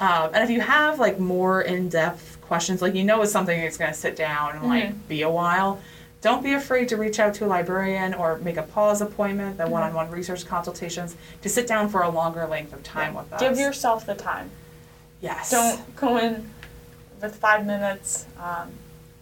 [0.00, 3.76] um, and if you have like more in-depth questions, like you know it's something that's
[3.78, 5.08] going to sit down and like Mhm.
[5.08, 5.80] be a while,
[6.20, 9.66] don't be afraid to reach out to a librarian or make a pause appointment, the
[9.66, 13.40] one-on-one research consultations, to sit down for a longer length of time with us.
[13.40, 14.50] Give yourself the time.
[15.22, 15.50] yes.
[15.50, 16.50] Don't go in
[17.22, 18.70] with five minutes um,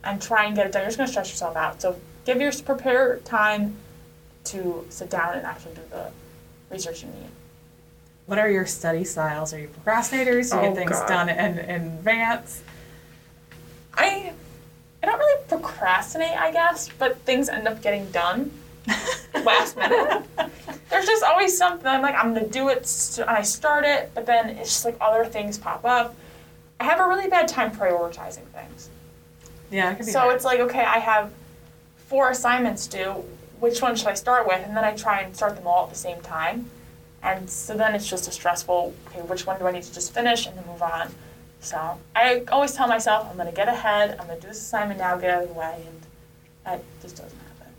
[0.03, 0.83] and try and get it done.
[0.83, 1.83] You're just going to stress yourself out.
[1.83, 3.77] So give your prepare time
[4.45, 6.11] to sit down and actually do the
[6.71, 7.31] research you need.
[8.27, 9.55] What are your study styles?
[9.55, 10.51] Are you procrastinators?
[10.51, 11.09] Do you Oh, get things God.
[11.09, 12.63] done in, in advance?
[13.95, 14.33] I
[15.03, 18.51] I don't really procrastinate, I guess, but things end up getting done
[19.45, 20.25] last minute.
[20.91, 24.27] There's just always something I'm like I'm gonna do it, and I start it, but
[24.27, 26.15] then it's just like other things pop up.
[26.81, 28.89] I have a really bad time prioritizing things.
[29.71, 30.35] Yeah, it could be So hard.
[30.37, 31.31] it's like, okay, I have
[32.09, 33.25] four assignments due.
[33.61, 34.61] Which one should I start with?
[34.67, 36.71] And then I try and start them all at the same time.
[37.23, 40.15] And so then it's just a stressful, okay, which one do I need to just
[40.15, 41.13] finish and then move on?
[41.61, 44.59] So I always tell myself, I'm going to get ahead, I'm going to do this
[44.59, 45.83] assignment now, get out of the way.
[45.87, 46.01] And
[46.65, 47.73] that just doesn't happen.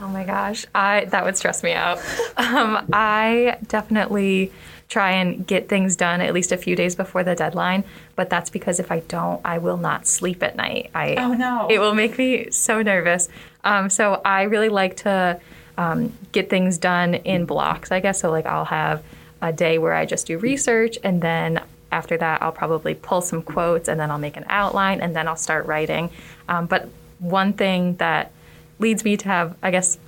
[0.00, 1.98] Oh my gosh, I that would stress me out.
[2.38, 4.52] Um, I definitely
[4.88, 7.82] try and get things done at least a few days before the deadline,
[8.14, 10.90] but that's because if I don't, I will not sleep at night.
[10.94, 11.66] I Oh, no.
[11.68, 13.28] it will make me so nervous.
[13.66, 15.38] Um, so I really like to
[15.76, 18.20] um, get things done in blocks, I guess.
[18.20, 19.02] So like I'll have
[19.42, 21.60] a day where I just do research, and then
[21.92, 25.28] after that I'll probably pull some quotes, and then I'll make an outline, and then
[25.28, 26.08] I'll start writing.
[26.48, 28.32] Um, but one thing that
[28.78, 29.98] leads me to have, I guess,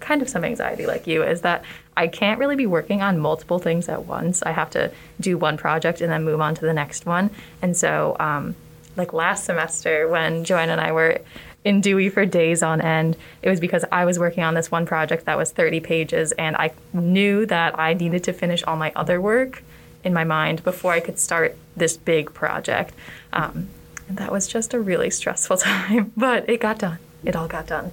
[0.00, 1.64] kind of some anxiety like you is that
[1.96, 4.42] I can't really be working on multiple things at once.
[4.42, 7.30] I have to do one project and then move on to the next one.
[7.62, 8.54] And so, um,
[8.96, 11.20] like last semester when Joanna and I were
[11.64, 14.84] in Dewey for days on end, it was because I was working on this one
[14.84, 18.92] project that was 30 pages and I knew that I needed to finish all my
[18.94, 19.62] other work
[20.04, 22.94] in my mind before I could start this big project.
[23.32, 23.68] Um,
[24.08, 26.98] and that was just a really stressful time, but it got done.
[27.24, 27.92] It all got done.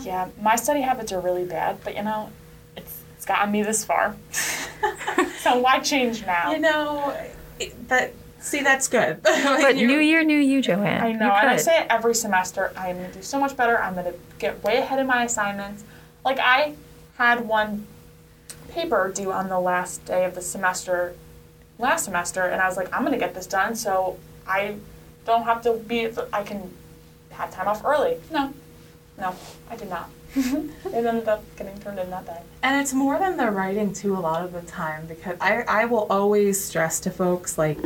[0.00, 2.30] Yeah, my study habits are really bad, but you know,
[2.76, 4.16] it's, it's gotten me this far.
[5.38, 6.50] so why change now?
[6.50, 7.16] You know,
[7.60, 8.12] it, that
[8.44, 9.20] see, that's good.
[9.22, 11.02] But You- new year, new you, Joanne.
[11.02, 12.72] I know, You and I say it every semester.
[12.76, 13.78] I am going to do so much better.
[13.78, 15.84] I'm going to get way ahead in my assignments.
[16.24, 16.74] Like I
[17.16, 17.86] had one
[18.68, 21.14] paper due on the last day of the semester,
[21.78, 24.76] last semester, and I was like, I'm going to get this done, so I
[25.24, 26.10] don't have to be.
[26.32, 26.70] I can
[27.30, 28.16] have time off early.
[28.30, 28.52] No,
[29.18, 29.34] no,
[29.70, 30.10] I did not.
[30.36, 32.40] it ended up getting turned in that day.
[32.62, 35.84] And it's more than the writing too a lot of the time because I, I
[35.84, 37.78] will always stress to folks like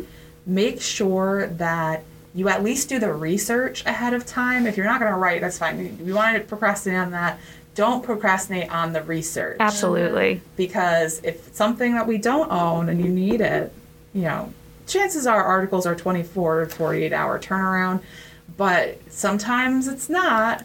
[0.49, 2.03] make sure that
[2.35, 4.67] you at least do the research ahead of time.
[4.67, 5.99] If you're not going to write, that's fine.
[6.03, 7.39] You want to procrastinate on that,
[7.75, 9.59] don't procrastinate on the research.
[9.61, 10.41] Absolutely.
[10.57, 13.73] Because if something that we don't own and you need it,
[14.15, 14.53] you know,
[14.87, 18.01] chances are articles are 24 to 48 hour turnaround,
[18.57, 20.65] but sometimes it's not.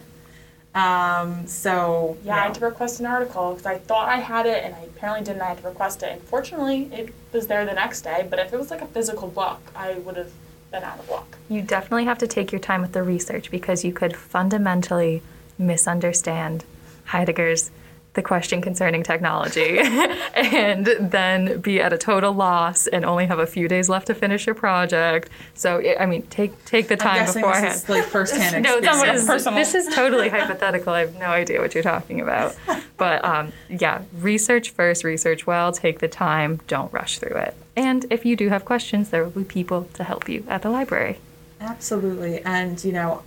[0.74, 4.64] Um, so Yeah, I had to request an article because I thought I had it
[4.64, 5.42] and I apparently didn't.
[5.42, 6.10] I had to request it.
[6.10, 8.26] And fortunately, it was there the next day.
[8.28, 10.32] But if it was like a physical book, I would have
[10.72, 11.38] been out of luck.
[11.48, 15.22] You definitely have to take your time with the research because you could fundamentally
[15.58, 16.64] misunderstand
[17.06, 17.70] Heidegger's
[18.14, 19.78] The Question Concerning Technology
[20.34, 24.14] and then be at a total loss and only have a few days left to
[24.14, 25.28] finish your project.
[25.54, 27.66] So, I- mean, take take the I'm time beforehand.
[27.66, 29.12] This is like firsthand no, experience.
[29.12, 29.58] this is, personal.
[29.58, 30.92] this is totally hypothetical.
[30.92, 32.56] I have no idea what you're talking about.
[32.96, 37.56] But um, yeah, research first, research well, take the time, don't rush through it.
[37.74, 40.70] And if you do have questions, there will be people to help you at the
[40.70, 41.18] library.
[41.60, 42.40] Absolutely.
[42.42, 43.22] And, you know,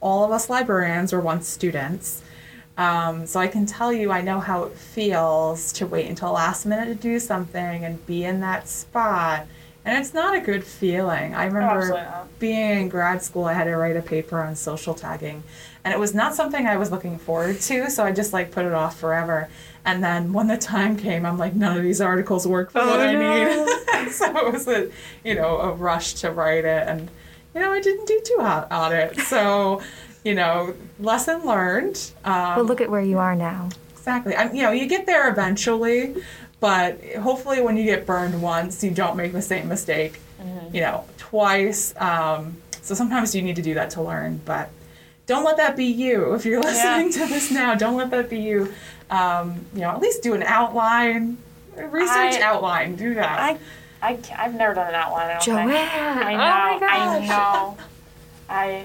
[0.00, 2.22] all of us librarians were once students.
[2.78, 6.66] Um, so I can tell you, I know how it feels to wait until last
[6.66, 9.46] minute to do something and be in that spot
[9.84, 11.34] And it's not a good feeling.
[11.34, 12.38] I remember not.
[12.40, 15.42] being in grad school, I had to write a paper on social tagging.
[15.84, 18.64] And it was not something I was looking forward to, so I just like put
[18.66, 19.48] it off forever.
[19.84, 22.98] And then when the time came, I'm like, none of these articles work for what
[23.00, 23.64] Oh, I no.
[24.04, 24.10] need.
[24.12, 24.90] so it was a,
[25.24, 27.08] you know, a rush to write it, and
[27.54, 29.18] you know, I didn't do too hot on it.
[29.20, 29.80] So,
[30.26, 32.10] you know, lesson learned.
[32.24, 33.68] Um, But look at where you are now.
[33.92, 34.34] Exactly.
[34.34, 36.16] I, you know, you get there eventually,
[36.60, 40.20] but hopefully, when you get burned once, you don't make the same mistake.
[40.72, 41.94] You know, twice.
[41.96, 44.68] Um, so sometimes you need to do that to learn, but
[45.26, 46.34] don't let that be you.
[46.34, 48.72] If you're listening to this now, don't let that be you.
[49.10, 51.38] Um, you know, at least do an outline,
[51.76, 52.96] research I- outline.
[52.96, 53.38] Do that.
[53.40, 53.58] I,
[54.02, 55.30] I, ca- I've never done an outline.
[55.30, 55.68] I don't Joanne!
[55.68, 55.92] think.
[55.92, 56.80] I oh know.
[56.80, 57.28] my I gosh.
[57.28, 57.76] know.
[58.48, 58.84] I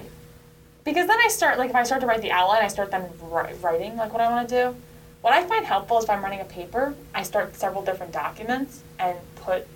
[0.84, 3.08] because then I start like if I start to write the outline, I start then
[3.20, 4.76] writing like what I want to do.
[5.20, 8.82] What I find helpful is if I'm running a paper, I start several different documents
[8.98, 9.66] and put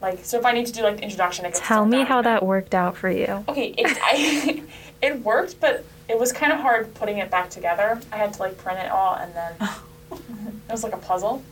[0.00, 2.22] like so if I need to do like the introduction, I get Tell me how
[2.22, 3.44] that worked out for you.
[3.48, 4.62] Okay, it I,
[5.02, 8.00] it worked, but it was kind of hard putting it back together.
[8.12, 9.54] I had to like print it all, and then
[10.12, 11.42] it was like a puzzle.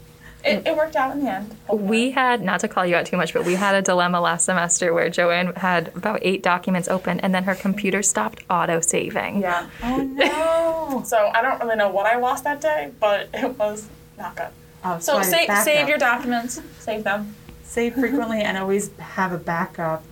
[0.45, 1.55] It, it worked out in the end.
[1.67, 1.89] hopefully.
[1.89, 4.45] We had, not to call you out too much, but we had a dilemma last
[4.47, 9.41] semester where Joanne had about eight documents open and then her computer stopped auto saving.
[9.41, 9.69] yeah.
[9.83, 11.03] oh no!
[11.07, 14.49] So I don't really know what I lost that day, but it was not good.
[14.85, 17.35] Oh, So I save save your documents, save them.
[17.63, 20.03] save frequently and always have a backup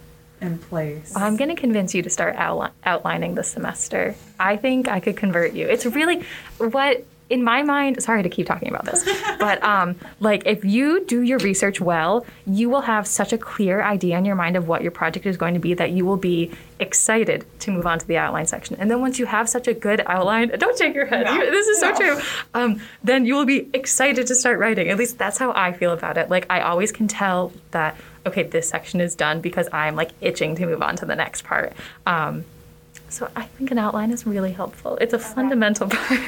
[0.41, 1.13] in place.
[1.15, 4.15] I'm going to convince you to start outli- outlining this semester.
[4.39, 5.67] I think I could convert you.
[5.69, 6.25] It's really
[6.57, 11.05] what in my mind, sorry to keep talking about this, but um, like if you
[11.07, 14.67] do your research well, you will have such a clear idea in your mind of
[14.69, 17.99] what your project is going to be that you will be excited to move on
[17.99, 18.77] to the outline section.
[18.81, 21.25] And then once you have such a good outline, don't shake your head.
[21.27, 22.19] No, you- this is so true.
[22.53, 24.89] Um, then you will be excited to start writing.
[24.89, 26.31] At least that's how I feel about it.
[26.31, 30.55] Like I always can tell that okay, this section is done because I'm like itching
[30.57, 31.73] to move on to the next part.
[32.07, 32.45] Um,
[33.11, 34.97] so I think an outline is really helpful.
[35.01, 36.21] It's a fundamental part.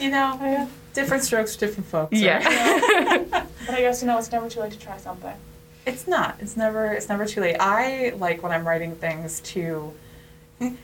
[0.00, 2.12] you know, oh, different strokes for different folks.
[2.12, 2.22] right?
[2.22, 3.46] yeah.
[3.66, 5.34] But I guess you know it's never too late to try something.
[5.86, 6.36] It's not.
[6.40, 6.92] It's never.
[6.92, 7.56] It's never too late.
[7.58, 9.92] I like when I'm writing things to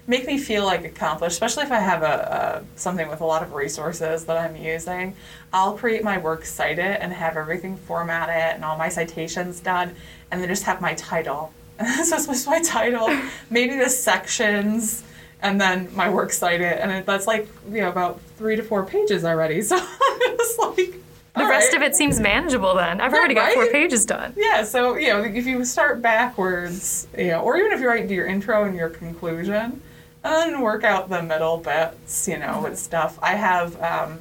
[0.06, 3.42] make me feel like accomplished, especially if I have a, a something with a lot
[3.42, 5.14] of resources that I'm using.
[5.52, 9.94] I'll create my works cite it and have everything formatted and all my citations done,
[10.30, 11.52] and then just have my title.
[12.04, 13.08] so it's just my title,
[13.48, 15.02] maybe the sections,
[15.40, 18.84] and then my works cited, and it, that's like you know about three to four
[18.84, 19.62] pages already.
[19.70, 20.94] So it's like
[21.36, 23.00] The rest of it seems manageable then.
[23.00, 24.34] I've already got four pages done.
[24.36, 28.02] Yeah, so you know, if you start backwards, you know, or even if you write
[28.02, 29.80] into your intro and your conclusion,
[30.22, 33.18] and then work out the middle bits, you know, with stuff.
[33.22, 34.18] I have um,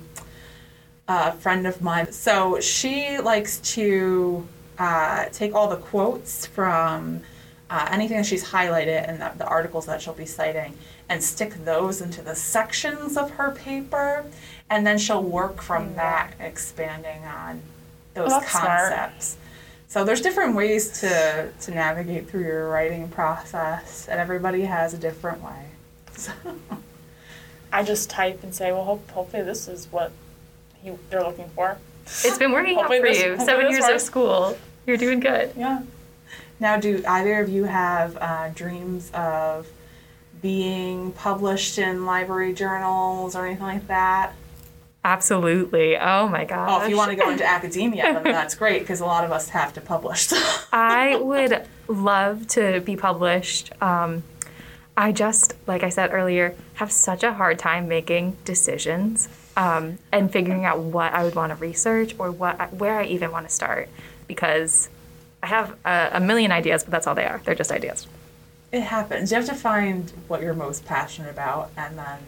[1.10, 7.22] a friend of mine, so she likes to uh, take all the quotes from
[7.70, 10.76] uh, anything that she's highlighted and the, the articles that she'll be citing,
[11.10, 14.26] and stick those into the sections of her paper,
[14.70, 17.62] and then she'll work from that, expanding on
[18.14, 18.68] those Well, that's smart.
[18.94, 19.38] concepts.
[19.88, 24.98] So there's different ways to to navigate through your writing process, and everybody has a
[24.98, 25.66] different way.
[26.16, 26.32] So,
[27.72, 30.12] I just type and say, well, hope, hopefully this is what
[30.82, 31.78] he, they're looking for.
[32.06, 33.38] It's been working out for this- you.
[33.46, 34.58] Seven this years of school.
[34.88, 35.54] You're doing good.
[35.56, 35.82] Yeah.
[36.60, 39.68] Now, do either of you have uh, dreams of
[40.42, 44.34] being published in library journals or anything like that?
[45.04, 45.98] Absolutely.
[45.98, 46.70] Oh my gosh.
[46.70, 49.32] Oh, if you want to go into academia, then that's great because a lot of
[49.32, 50.30] us have to publish.
[50.74, 53.72] I would love to be published.
[53.82, 54.24] Um,
[54.98, 60.30] I just, like I said earlier, have such a hard time making decisions um, and
[60.32, 63.48] figuring out what I would want to research or what I, where I even want
[63.48, 63.88] to start
[64.28, 64.90] because
[65.42, 67.42] I have a, a million ideas, but that's all they are.
[67.46, 68.08] They're just ideas.
[68.72, 69.32] it happens.
[69.32, 72.20] You have to find what you're most passionate about and then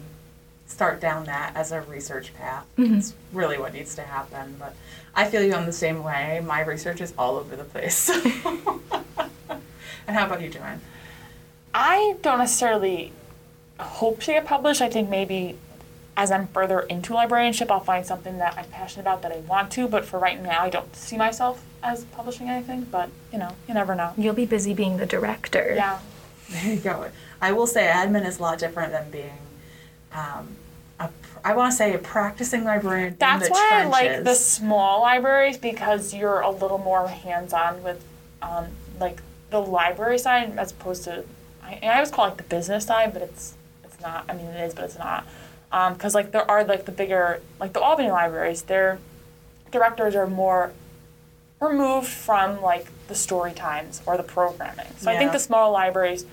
[0.66, 2.66] start down that as a research path.
[2.78, 2.96] Mm-hmm.
[2.96, 4.56] It's really what needs to happen.
[4.58, 4.76] But
[5.14, 6.42] I feel you on the same way.
[6.46, 8.10] My research is all over the place.
[10.08, 10.82] and how about you, Joanne?
[11.74, 13.12] I don't necessarily
[13.80, 14.82] hope to get published.
[14.82, 15.58] I think maybe
[16.18, 19.72] as I'm further into librarianship, I'll find something that I'm passionate about that I want
[19.74, 19.88] to.
[19.88, 22.88] But for right now, I don't see myself as publishing anything.
[22.92, 24.14] But you know, you never know.
[24.18, 25.74] You'll be busy being the director.
[25.76, 26.00] Yeah.
[26.50, 27.10] There you go.
[27.42, 29.38] I will say admin is a lot different than being,
[30.14, 30.56] um,
[31.00, 31.10] a,
[31.44, 33.14] I want to say a practicing librarian.
[33.14, 37.82] in That's the why I like the small libraries because you're a little more hands-on
[37.82, 38.04] with,
[38.44, 38.68] um,
[39.00, 41.24] like the library side as opposed to,
[41.64, 44.26] I, I always call it like the business side, but it's it's not.
[44.30, 45.26] I mean, it is, but it's not.
[45.72, 49.00] Because like there are like the bigger, like the Albany libraries, their
[49.72, 50.74] directors are more
[51.62, 54.88] removed from like the story times or the programming.
[54.98, 56.26] So I think the small libraries,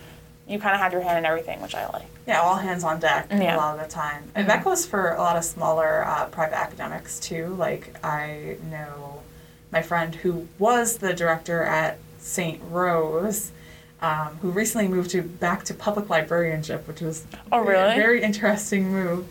[0.49, 2.07] you kind of have your hand in everything, which I like.
[2.26, 3.57] Yeah, all hands on deck Yeah.
[3.57, 4.24] a lot of the time.
[4.34, 7.49] And that goes for a lot of smaller uh, private academics too.
[7.59, 9.22] Like I know
[9.70, 12.61] my friend who was the director at St.
[12.70, 13.53] Rose,
[14.01, 17.94] um, who recently moved to back to public librarianship, which was Oh, a really?
[17.96, 19.26] very interesting move.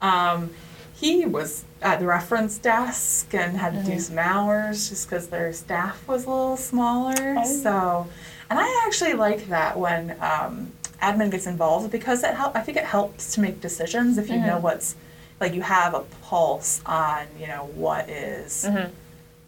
[0.00, 0.50] Um,
[0.94, 5.52] he was at the reference desk and had to do some hours just because their
[5.52, 7.36] staff was a little smaller.
[7.38, 7.44] Oh.
[7.44, 8.08] So,
[8.48, 10.70] and I actually like that when um,
[11.02, 12.54] admin gets involved because it help.
[12.54, 14.94] I think it helps to make decisions if you know what's
[15.40, 18.64] like you have a pulse on you know what is,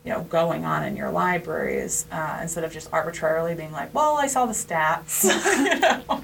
[0.05, 4.17] you know going on in your libraries uh, instead of just arbitrarily being like, well,
[4.17, 5.25] I saw the stats.
[5.75, 6.23] you know.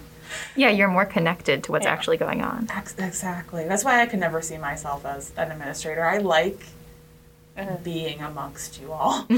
[0.54, 1.92] Yeah, you're more connected to what's Yeah.
[1.92, 2.68] actually going on.
[2.74, 3.66] Ex- Exactly.
[3.66, 6.04] That's why I could never see myself as an administrator.
[6.04, 6.60] I like
[7.82, 9.26] being amongst you all.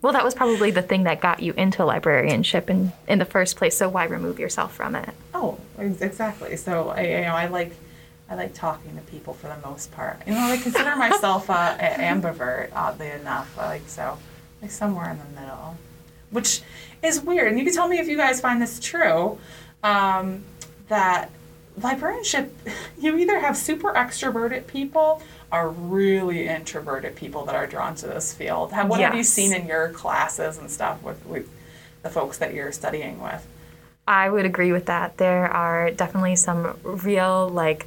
[0.00, 3.56] Well, that was probably the thing that got you into librarianship in, in the first
[3.56, 5.08] place, so why remove yourself from it?
[5.32, 6.56] oh, exactly.
[6.56, 7.74] So I, you know, I like,
[8.28, 10.22] I like talking to people for the most part.
[10.26, 13.56] You know, I consider myself uh, an ambivert, oddly enough.
[13.56, 14.18] Like so,
[14.62, 15.76] like somewhere in the middle,
[16.30, 16.62] which
[17.02, 17.48] is weird.
[17.48, 19.38] And you can tell me if you guys find this true.
[19.82, 20.42] Um,
[20.88, 21.30] that
[21.80, 22.54] librarianship,
[22.98, 25.22] you either have super extroverted people
[25.52, 28.72] or really introverted people that are drawn to this field.
[28.72, 31.48] How, what have you seen in your classes and stuff with, with
[32.02, 33.46] the folks that you're studying with?
[34.06, 35.16] I would agree with that.
[35.16, 37.86] There are definitely some real, like,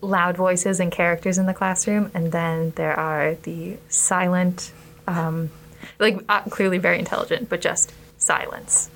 [0.00, 4.72] loud voices and characters in the classroom, and then there are the silent,
[5.06, 5.50] um,
[5.98, 8.90] like, uh, clearly very intelligent, but just silence.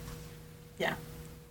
[0.79, 0.95] Yeah.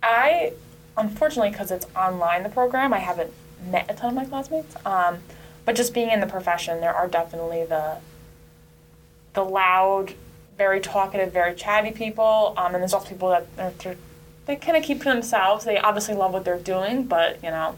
[0.02, 0.52] I,
[0.96, 3.32] unfortunately, because it's online, the program, I haven't
[3.70, 4.74] met a ton of my classmates.
[4.84, 5.18] Um,
[5.64, 7.98] but just being in the profession, there are definitely the
[9.34, 10.12] the loud,
[10.58, 12.52] very talkative, very chatty people.
[12.56, 13.96] Um, and there's also people that are, they're,
[14.44, 15.64] they kind of keep to themselves.
[15.64, 17.76] They obviously love what they're doing, but you know,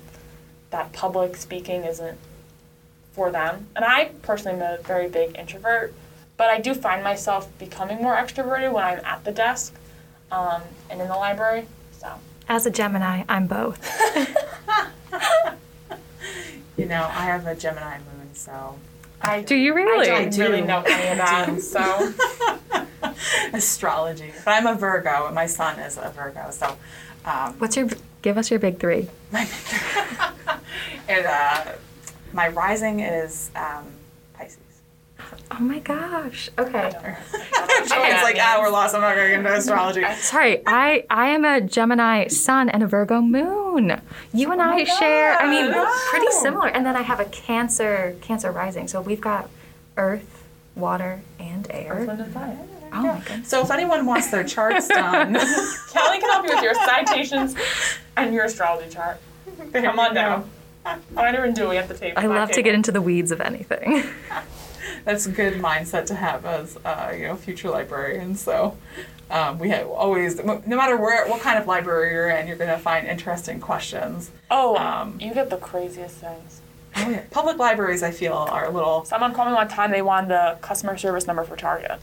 [0.74, 2.18] that public speaking isn't
[3.12, 3.68] for them.
[3.76, 5.94] And I personally am a very big introvert,
[6.36, 9.72] but I do find myself becoming more extroverted when I'm at the desk
[10.32, 11.66] um, and in the library.
[11.92, 12.08] So
[12.48, 13.78] As a Gemini, I'm both.
[16.76, 18.76] You know, I have a Gemini moon, so
[19.22, 20.10] I Do you really?
[20.10, 20.40] I don't do.
[20.42, 21.50] really know any of I that.
[21.54, 21.60] do.
[21.60, 22.12] So
[23.52, 24.32] astrology.
[24.44, 26.76] But I'm a Virgo, and my son is a Virgo, so
[27.26, 27.88] um, What's your,
[28.24, 29.06] give us your big three.
[29.30, 29.46] my
[31.08, 31.72] and uh,
[32.32, 33.84] my rising is um,
[34.32, 34.58] Pisces.
[35.50, 36.48] Oh my gosh.
[36.58, 36.90] Okay.
[36.94, 38.94] It's like, ah, we're lost.
[38.94, 40.02] I'm not going to into astrology.
[40.16, 44.00] Sorry, I, I am a Gemini sun and a Virgo moon.
[44.32, 45.72] You and I share, I mean,
[46.10, 46.68] pretty similar.
[46.68, 48.88] And then I have a Cancer Cancer rising.
[48.88, 49.50] So we've got
[49.98, 50.44] earth,
[50.74, 52.06] water, and air.
[52.94, 53.48] Oh my goodness.
[53.48, 57.54] So if anyone wants their charts done, Kelly can help you with your citations
[58.16, 59.18] and your astrology chart.
[59.72, 60.50] Come on down.
[61.14, 62.18] Find her and Dewey at the table.
[62.20, 64.04] I love to get into the weeds of anything.
[65.04, 68.40] that's a good mindset to have as uh, you know future librarians.
[68.40, 68.76] So
[69.30, 72.70] um, we have always, no matter where, what kind of library you're in, you're going
[72.70, 74.30] to find interesting questions.
[74.50, 76.60] Oh, Um, you get the craziest things.
[76.96, 79.04] Oh yeah, public libraries I feel are a little.
[79.04, 79.90] Someone called me one time.
[79.90, 81.98] They wanted the customer service number for Target.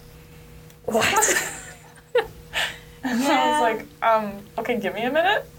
[0.91, 1.47] What?
[3.03, 5.49] I was like, um, okay, give me a minute.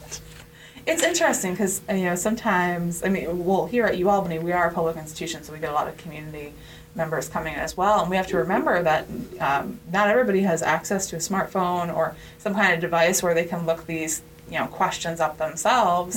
[0.86, 4.72] It's interesting because you know sometimes I mean, well, here at UAlbany we are a
[4.72, 6.52] public institution, so we get a lot of community
[6.94, 9.06] members coming in as well, and we have to remember that
[9.40, 13.44] um, not everybody has access to a smartphone or some kind of device where they
[13.44, 16.16] can look these you know questions up themselves,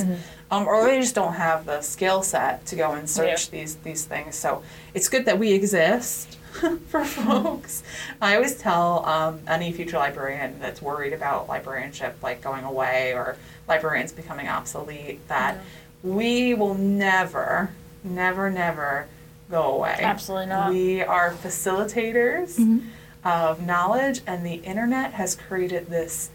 [0.52, 4.06] um, or they just don't have the skill set to go and search these these
[4.06, 4.36] things.
[4.36, 4.64] So
[4.94, 6.38] it's good that we exist.
[6.88, 7.84] for folks,
[8.22, 13.38] I always tell um, any future librarian that's worried about librarianship like going away or
[13.68, 15.58] librarians becoming obsolete that
[16.04, 17.72] we will never,
[18.04, 19.08] never, never
[19.50, 19.98] go away.
[20.00, 20.72] Absolutely not.
[20.72, 22.82] We are facilitators
[23.24, 26.30] of knowledge, and the internet has created this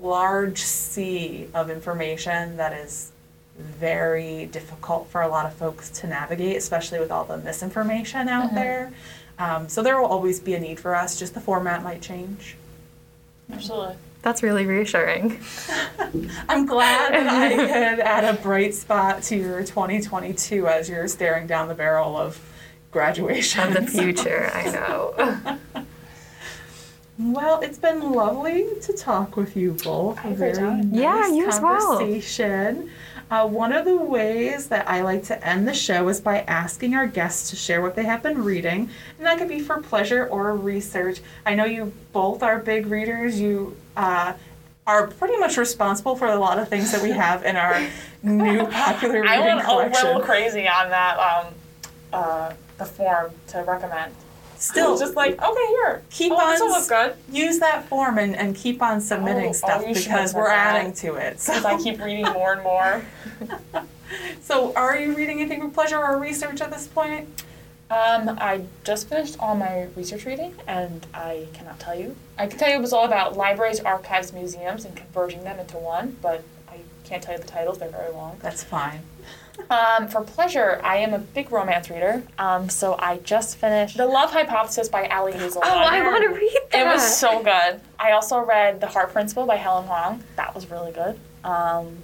[0.00, 3.10] large sea of information that is
[3.58, 8.54] very difficult for a lot of folks to navigate, especially with all the misinformation out
[8.54, 8.92] there.
[9.40, 12.56] Um, so there will always be a need for us, just the format might change.
[13.50, 13.96] Absolutely.
[14.22, 15.40] That's really reassuring.
[16.48, 21.46] I'm glad that I could add a bright spot to your 2022 as you're staring
[21.46, 22.38] down the barrel of
[22.90, 23.74] graduation.
[23.76, 25.58] Of the future, I know.
[27.18, 30.18] Well, it's been lovely to talk with you both.
[30.18, 30.90] had a A very time.
[30.90, 31.98] nice Yeah, you as well.
[31.98, 32.90] conversation.
[33.30, 36.94] Uh, one of the ways that I like to end the show is by asking
[36.94, 40.26] our guests to share what they have been reading, and that could be for pleasure
[40.26, 41.20] or research.
[41.46, 43.40] I know you both are big readers.
[43.40, 44.32] You uh,
[44.84, 47.80] are pretty much responsible for a lot of things that we have in our
[48.24, 50.06] new popular reading I went collection.
[50.06, 51.54] a little crazy on that um,
[52.12, 54.12] uh, the form to recommend.
[54.60, 58.18] Still, just like okay, here, keep oh, on This will look good use that form
[58.18, 61.40] and, and keep on submitting Oh, stuff oh, because we're adding to it.
[61.40, 63.02] So, because I keep reading more and more.
[64.42, 67.26] so are you reading anything for pleasure or research at this point?
[67.90, 72.14] Um, I just finished all my research reading, and I cannot tell you.
[72.38, 75.78] I can tell you it was all about libraries, archives, museums, and converging them into
[75.78, 78.36] one, but I can't tell you the titles; they're very long.
[78.42, 79.00] That's fine.
[79.68, 82.22] Um, for pleasure, I am a big romance reader.
[82.38, 85.68] Um, so I just finished *The Love Hypothesis* by Ali Hazelwood.
[85.68, 86.86] Oh, I want to read that.
[86.86, 87.80] It was so good.
[87.98, 90.22] I also read *The Heart Principle* by Helen Hoang.
[90.36, 91.18] That was really good.
[91.44, 91.98] Um,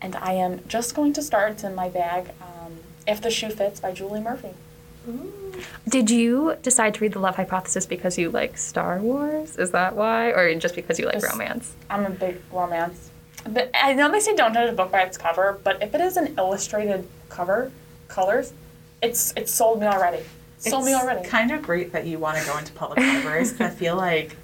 [0.00, 1.52] and I am just going to start.
[1.52, 2.30] It's in my bag.
[2.40, 4.50] Um, *If the Shoe Fits* by Julie Murphy.
[5.88, 9.56] Did you decide to read The Love Hypothesis because you like Star Wars?
[9.56, 10.30] Is that why?
[10.30, 11.74] Or just because you like romance?
[11.88, 13.10] I'm a big romance.
[13.48, 16.00] But I know they say don't judge a book by its cover, but if it
[16.00, 17.70] is an illustrated cover,
[18.08, 18.52] colors,
[19.02, 20.22] it's it's sold me already.
[20.58, 21.28] It's Sold me already.
[21.28, 24.36] kind of great that you want to go into public libraries 'cause I feel like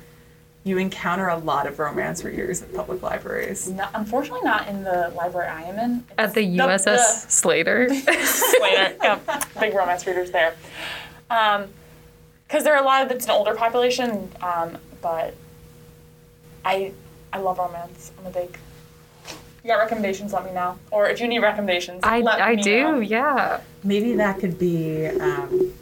[0.64, 3.68] you encounter a lot of romance readers at public libraries.
[3.68, 6.05] Not, unfortunately, not in the library I am in.
[6.18, 6.84] At the The- USS
[7.24, 7.88] the- Slater.
[8.24, 8.94] Slater.
[9.03, 9.18] yeah,
[9.59, 10.55] big romance readers there.
[11.28, 15.34] Because there are a lot of it's an older population, um, but
[16.64, 16.92] I
[17.32, 18.12] I love romance.
[18.20, 18.57] I'm a big.
[19.64, 20.32] You got recommendations?
[20.32, 20.78] Let me know.
[20.90, 22.98] Or if you need recommendations, I, let I me do, know.
[23.00, 23.60] yeah.
[23.84, 25.72] Maybe that could be um,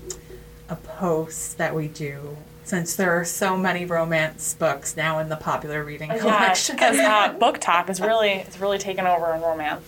[0.69, 5.37] a post that we do since there are so many romance books now in the
[5.37, 6.77] popular reading Yeah, collection.
[6.77, 9.83] because uh, BookTok is really it's really taken over in romance.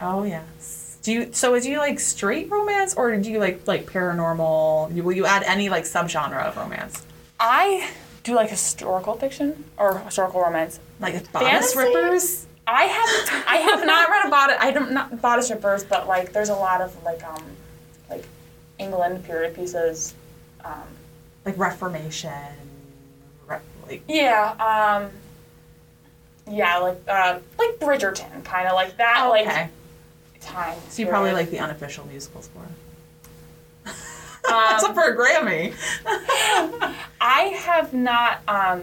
[0.00, 0.98] oh yes.
[1.02, 4.92] Do you so is you like straight romance or do you like like paranormal?
[5.02, 7.04] Will you add any like subgenre of romance?
[7.40, 7.90] I
[8.22, 10.78] do like historical fiction or historical romance.
[11.00, 11.78] Like bodice Fantasy?
[11.78, 12.46] rippers?
[12.72, 14.56] I have I have not read about it.
[14.60, 17.44] I don't not bodice rippers, but like there's a lot of like um
[18.08, 18.24] like
[18.78, 20.14] England period pieces.
[20.64, 20.84] Um,
[21.44, 22.32] Like Reformation?
[23.46, 25.10] Re- like yeah, um,
[26.54, 29.44] yeah, like uh, like Bridgerton, kind of like that, okay.
[29.44, 29.70] like
[30.40, 30.78] time.
[30.88, 32.66] so you probably like the unofficial musical score.
[34.50, 35.74] Um, It's up for a Grammy.
[37.20, 38.40] I have not.
[38.48, 38.82] Um,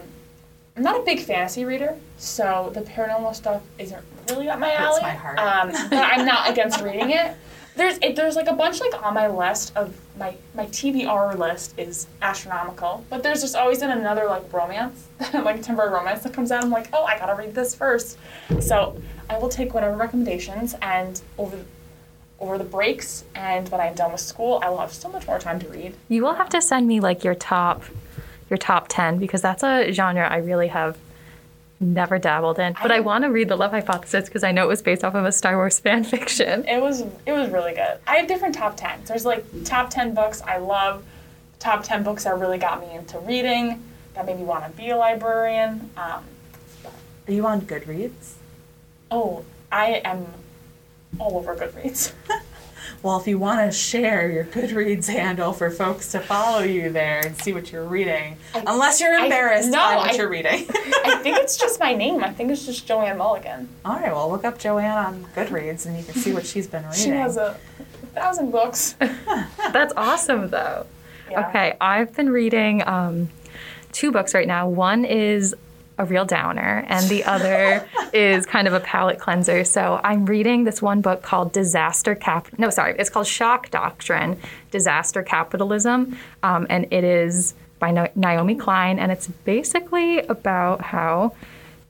[0.78, 4.80] I'm not a big fantasy reader, so the paranormal stuff isn't really up my Hurts
[4.80, 5.02] alley.
[5.02, 5.38] my heart.
[5.40, 7.34] Um, but I'm not against reading it.
[7.74, 11.76] There's it, there's like a bunch like on my list of my my TBR list
[11.76, 16.52] is astronomical, but there's just always been another like romance, like contemporary romance that comes
[16.52, 16.62] out.
[16.62, 18.16] I'm like, oh, I gotta read this first.
[18.60, 21.58] So I will take whatever recommendations and over
[22.38, 25.40] over the breaks and when I'm done with school, I will have so much more
[25.40, 25.94] time to read.
[26.08, 27.82] You will have to send me like your top
[28.50, 30.96] your top 10 because that's a genre I really have
[31.80, 32.74] never dabbled in.
[32.82, 35.04] But I, I- want to read The Love Hypothesis because I know it was based
[35.04, 36.66] off of a Star Wars fan fiction.
[36.66, 37.98] It was it was really good.
[38.06, 39.08] I have different top tens.
[39.08, 41.04] There's like top ten books I love,
[41.58, 43.82] top ten books that really got me into reading,
[44.14, 45.90] that made me want to be a librarian.
[45.96, 46.24] Um,
[47.26, 48.32] Are you on Goodreads?
[49.10, 50.26] oh, I am
[51.18, 52.12] all over Goodreads.
[53.02, 57.20] Well, if you want to share your Goodreads handle for folks to follow you there
[57.24, 60.28] and see what you're reading, I- unless you're I- embarrassed no, by what I- you're
[60.28, 60.66] reading.
[61.04, 62.24] I think it's just my name.
[62.24, 63.68] I think it's just Joanne Mulligan.
[63.84, 66.82] All right, well, look up Joanne on Goodreads and you can see what she's been
[66.88, 66.98] reading.
[67.04, 67.56] She has a
[68.14, 68.96] thousand books.
[69.72, 70.86] That's awesome though.
[71.30, 71.48] Yeah.
[71.48, 73.28] Okay, I've been reading um,
[73.92, 74.68] two books right now.
[74.68, 75.54] One is
[75.98, 79.64] a real downer, and the other is kind of a palate cleanser.
[79.64, 82.48] So I'm reading this one book called Disaster Cap.
[82.58, 84.38] No, sorry, it's called Shock Doctrine:
[84.70, 91.34] Disaster Capitalism, um, and it is by Naomi Klein, and it's basically about how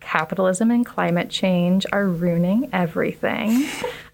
[0.01, 3.67] capitalism and climate change are ruining everything.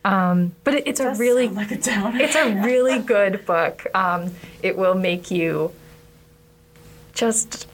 [0.05, 2.20] Um, but it, it's a really like a downer.
[2.20, 3.86] it's a really good book.
[3.95, 4.32] Um,
[4.62, 5.72] it will make you
[7.14, 7.66] just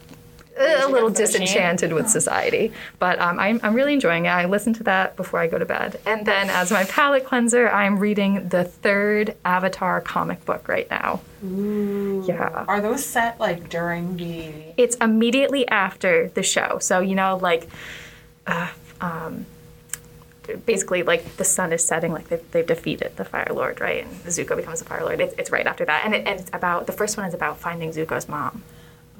[0.57, 1.47] a little against the machine.
[1.47, 2.73] disenchanted with society.
[2.99, 4.31] But um, I'm, I'm really enjoying it.
[4.31, 6.01] I listen to that before I go to bed.
[6.07, 11.21] And then as my palate cleanser, I'm reading the third Avatar comic book right now.
[11.45, 12.25] Ooh.
[12.27, 12.65] Yeah.
[12.69, 14.53] Are those set like during the?
[14.77, 16.79] It's immediately after the show.
[16.81, 17.69] So, you know, like,
[18.47, 18.71] uh,
[19.01, 19.47] um,
[20.67, 24.05] basically, like the sun is setting, like they've, they've defeated the Fire Lord, right?
[24.05, 25.21] And Zuko becomes the Fire Lord.
[25.21, 26.05] It's, it's right after that.
[26.05, 28.63] And, it, and it's about, the first one is about finding Zuko's mom.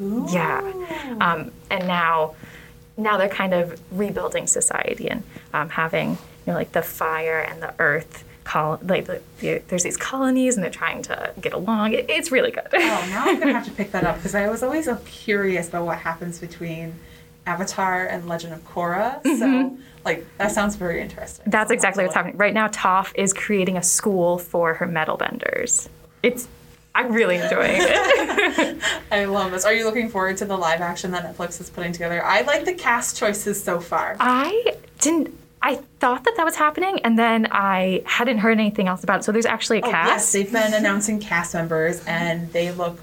[0.01, 0.27] Ooh.
[0.31, 0.61] Yeah.
[1.21, 2.35] Um, and now,
[2.97, 5.23] now they're kind of rebuilding society and
[5.53, 8.25] um, having you know, like the fire and the earth.
[8.43, 11.93] Col- like the, the, there's these colonies and they're trying to get along.
[11.93, 12.67] It, it's really good.
[12.73, 12.79] Oh,
[13.11, 15.85] now I'm gonna have to pick that up because I was always so curious about
[15.85, 16.95] what happens between
[17.47, 19.23] Avatar and Legend of Korra.
[19.39, 21.43] So, like, that sounds very interesting.
[21.43, 21.51] Mm-hmm.
[21.51, 22.69] That's I'll exactly what's happening right now.
[22.69, 25.89] Toph is creating a school for her metal benders.
[26.23, 26.49] It's
[26.95, 28.79] I'm really enjoying it.
[29.13, 29.65] I love this.
[29.65, 32.25] Are you looking forward to the live action that Netflix is putting together?
[32.25, 34.17] I like the cast choices so far.
[34.19, 35.35] I didn't.
[35.63, 39.25] I thought that that was happening, and then I hadn't heard anything else about it.
[39.25, 40.33] So there's actually a Oh, yes, cast.
[40.33, 42.99] they've been announcing cast members, and they look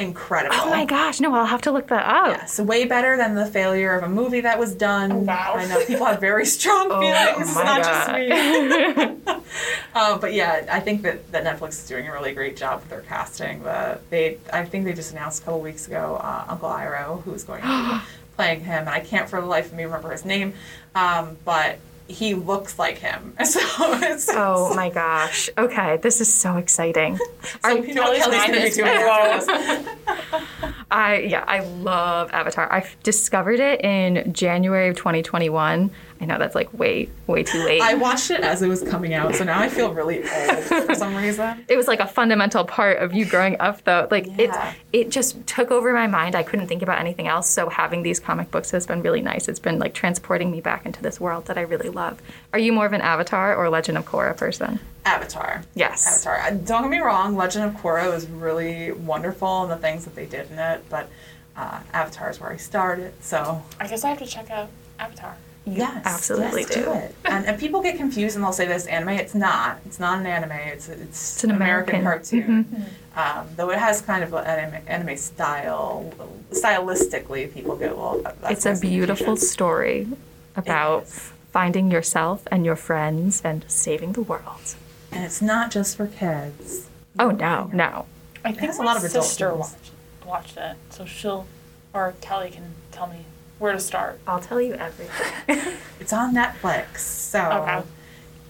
[0.00, 0.56] incredible.
[0.58, 1.20] Oh my gosh!
[1.20, 2.28] No, I'll have to look that up.
[2.28, 5.26] Yes, way better than the failure of a movie that was done.
[5.26, 5.54] wow.
[5.56, 7.48] I know people have very strong feelings.
[7.48, 8.28] It's my not God.
[8.28, 9.34] just me.
[9.94, 12.88] uh, but yeah, I think that, that Netflix is doing a really great job with
[12.88, 13.62] their casting.
[13.62, 17.44] The they, I think they just announced a couple weeks ago uh, Uncle Iroh, who's
[17.44, 20.24] going to be playing him, and I can't for the life of me remember his
[20.24, 20.54] name,
[20.94, 21.78] um, but
[22.10, 23.34] he looks like him.
[23.44, 25.48] So it's Oh my gosh.
[25.56, 27.18] Okay, this is so exciting.
[27.62, 28.88] So you know Kelly's gonna be doing.
[30.90, 32.72] I yeah, I love Avatar.
[32.72, 35.90] I discovered it in January of 2021.
[36.20, 37.80] I know that's like way way too late.
[37.80, 40.94] I watched it as it was coming out, so now I feel really old for
[40.94, 41.64] some reason.
[41.68, 44.72] it was like a fundamental part of you growing up though like Yeah.
[44.92, 48.02] it it just took over my mind i couldn't think about anything else so having
[48.02, 51.20] these comic books has been really nice it's been like transporting me back into this
[51.20, 52.20] world that i really love
[52.52, 55.62] are you more of an avatar or legend of korra person Avatar.
[55.74, 56.06] Yes.
[56.26, 56.46] Avatar.
[56.46, 60.14] Uh, Don't get me wrong, Legend of Korra was really wonderful and the things that
[60.14, 61.08] they did in it, but
[61.56, 63.62] uh, Avatar is where I started, so.
[63.80, 64.68] I guess I have to check out
[64.98, 65.36] Avatar.
[65.66, 66.02] Yes.
[66.06, 66.92] absolutely yes, do.
[66.92, 67.14] it.
[67.24, 69.10] And, and people get confused and they'll say this anime.
[69.10, 69.78] It's not.
[69.86, 70.52] It's not an anime.
[70.52, 72.64] It's it's, an an American, American.
[72.64, 72.86] cartoon.
[73.14, 76.12] Um, though it has kind of an anime, anime style.
[76.50, 78.20] Stylistically, people get well.
[78.40, 79.48] that's it's a beautiful confusion.
[79.48, 80.08] story
[80.56, 81.06] about
[81.52, 84.74] finding yourself and your friends and saving the world
[85.12, 86.88] and it's not just for kids.
[87.18, 88.06] oh no no
[88.44, 89.60] I think has a lot of adult sister themes.
[89.60, 89.90] watched,
[90.26, 91.46] watched it, so she'll,
[91.92, 93.24] or Kelly can tell me
[93.60, 94.18] where to start.
[94.26, 97.82] i'll tell you everything It's on Netflix, so Okay.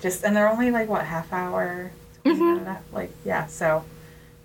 [0.01, 1.91] just and they're only like what half hour,
[2.25, 3.47] 20 minute, like yeah.
[3.47, 3.85] So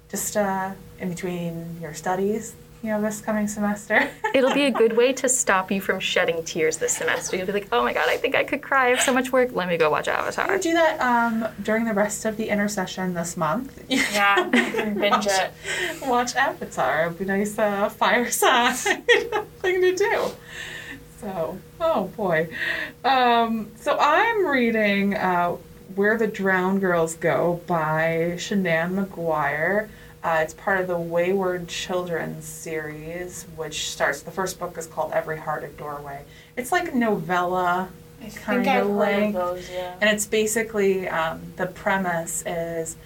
[0.10, 2.56] just uh, in between your studies,
[2.86, 4.12] you know, this coming semester.
[4.36, 7.36] It'll be a good way to stop you from shedding tears this semester.
[7.36, 8.86] You'll be like, oh my god, I think I could cry.
[8.86, 9.50] I have so much work.
[9.54, 10.60] Let me go watch Avatar.
[10.60, 13.84] do that um, during the rest of the intersession this month.
[13.90, 15.52] Yeah, you can binge it.
[16.04, 17.08] Watch Avatar.
[17.08, 20.28] It'd be a nice uh, fireside thing to do.
[21.20, 22.50] So, oh boy.
[23.04, 25.58] Um, so I'm reading uh,
[25.96, 29.90] Where the Drowned Girls Go by Seanan McGuire.
[30.26, 34.24] Uh, it's part of the Wayward Children series, which starts.
[34.24, 36.24] The first book is called Every Heart a Doorway.
[36.58, 39.36] It's like a novella I kind of length.
[39.36, 39.94] those, yeah.
[40.02, 42.98] And it's basically um, the premise is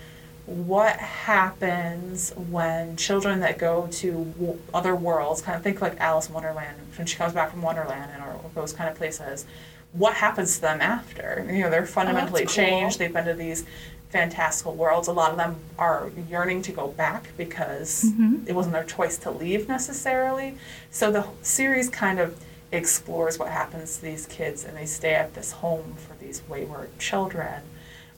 [0.45, 6.29] what happens when children that go to w- other worlds, kind of think like Alice
[6.29, 9.45] in Wonderland, when she comes back from Wonderland and or those kind of places,
[9.91, 11.45] what happens to them after?
[11.51, 12.53] You know, they're fundamentally cool.
[12.53, 12.97] changed.
[12.97, 13.65] They've been to these
[14.09, 15.07] fantastical worlds.
[15.07, 18.05] A lot of them are yearning to go back because
[18.47, 20.55] it wasn't their choice to leave necessarily.
[20.89, 22.39] So the series kind of
[22.71, 26.97] explores what happens to these kids and they stay at this home for these wayward
[26.99, 27.61] children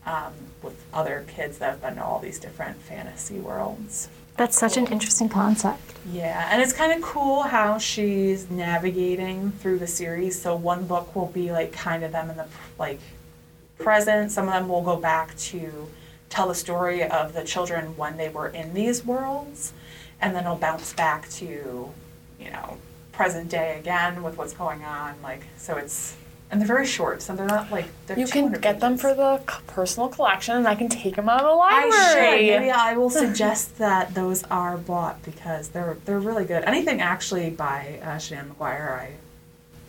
[0.05, 4.09] um, with other kids that have been to all these different fantasy worlds.
[4.37, 5.81] That's such an interesting concept.
[6.09, 10.41] Yeah, and it's kind of cool how she's navigating through the series.
[10.41, 12.47] So one book will be like kind of them in the
[12.79, 12.99] like
[13.83, 14.31] present.
[14.31, 15.89] Some of them will go back to
[16.29, 19.73] tell the story of the children when they were in these worlds,
[20.21, 21.91] and then it'll bounce back to,
[22.39, 22.77] you know,
[23.11, 25.15] present day again with what's going on.
[25.21, 26.15] Like so, it's
[26.51, 29.13] and they're very short, so they're not like they're You can 200 get them for
[29.13, 31.91] the personal collection, and I can take them out of the library.
[31.93, 32.59] I should.
[32.59, 36.63] Maybe I will suggest that those are bought because they're they're really good.
[36.63, 39.11] Anything actually by uh, Seanan McGuire, I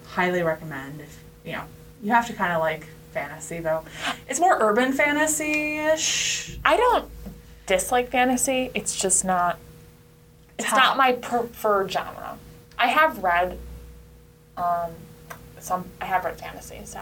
[0.06, 1.00] highly recommend.
[1.00, 1.64] If you know,
[2.00, 3.84] you have to kind of like fantasy though.
[4.28, 6.58] It's more urban fantasy ish.
[6.64, 7.10] I don't
[7.66, 8.70] dislike fantasy.
[8.74, 9.58] It's just not.
[10.58, 10.78] It's Top.
[10.78, 12.38] not my preferred genre.
[12.78, 13.58] I have read,
[14.56, 14.90] um,
[15.58, 15.84] some.
[16.00, 16.80] I have read fantasy.
[16.84, 17.00] So,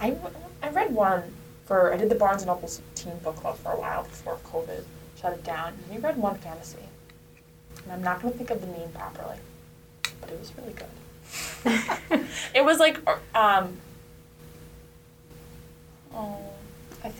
[0.00, 0.16] I
[0.62, 1.22] I read one
[1.66, 1.92] for.
[1.92, 4.84] I did the Barnes and Noble's teen book club for a while before COVID
[5.20, 5.74] shut it down.
[5.74, 6.78] And we read one fantasy,
[7.82, 9.36] and I'm not going to think of the name properly,
[10.20, 12.20] but it was really good.
[12.54, 12.98] it was like
[13.34, 13.76] um.
[16.14, 16.38] Oh,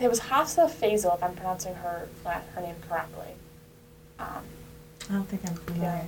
[0.01, 3.27] it was Hafsah Faizal, if I'm pronouncing her her name correctly.
[4.19, 4.27] Um,
[5.11, 6.03] I don't think I'm familiar.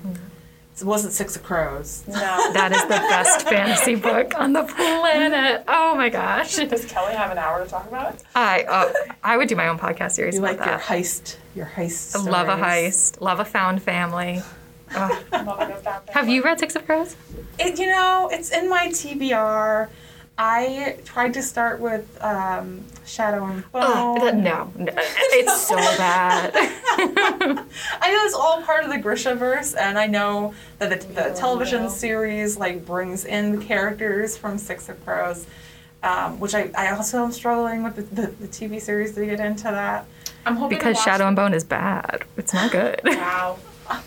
[0.82, 2.04] was it Six of Crows?
[2.06, 2.14] No.
[2.54, 5.64] That is the best fantasy book on the planet.
[5.68, 6.56] Oh my gosh.
[6.56, 8.22] Does Kelly have an hour to talk about it?
[8.34, 10.84] I uh, I would do my own podcast series You about like your that.
[10.86, 12.16] heist, your heist.
[12.16, 13.20] I love a heist.
[13.20, 14.42] Love a found family.
[14.94, 15.24] Ugh.
[15.32, 17.16] Loving a found Have you read Six of Crows?
[17.58, 19.88] It, you know, it's in my TBR.
[20.38, 23.82] I tried to start with um, Shadow and Bone.
[23.82, 26.52] Ugh, that- no, no, it's so bad.
[26.54, 31.34] I know it's all part of the Grishaverse, and I know that the, the Yeah,
[31.34, 31.88] television yeah.
[31.88, 35.46] series like brings in characters from Six of Crows,
[36.02, 39.40] um, which I, I also am struggling with the, the, the TV series to get
[39.40, 40.04] into that.
[40.44, 42.24] I'm hoping because watch- Shadow and Bone is bad.
[42.36, 43.00] It's not good.
[43.04, 43.58] Wow.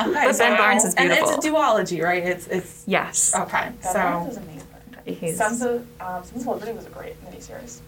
[0.00, 1.28] Okay, But Ben Barnes is beautiful.
[1.28, 2.24] And it's a duology, right?
[2.24, 3.34] It's it's Yes.
[3.36, 3.70] okay.
[3.82, 4.66] Ben Barnes is So amazing.
[5.04, 7.80] He's- Sons of um, Sons of Liberty was a great miniseries.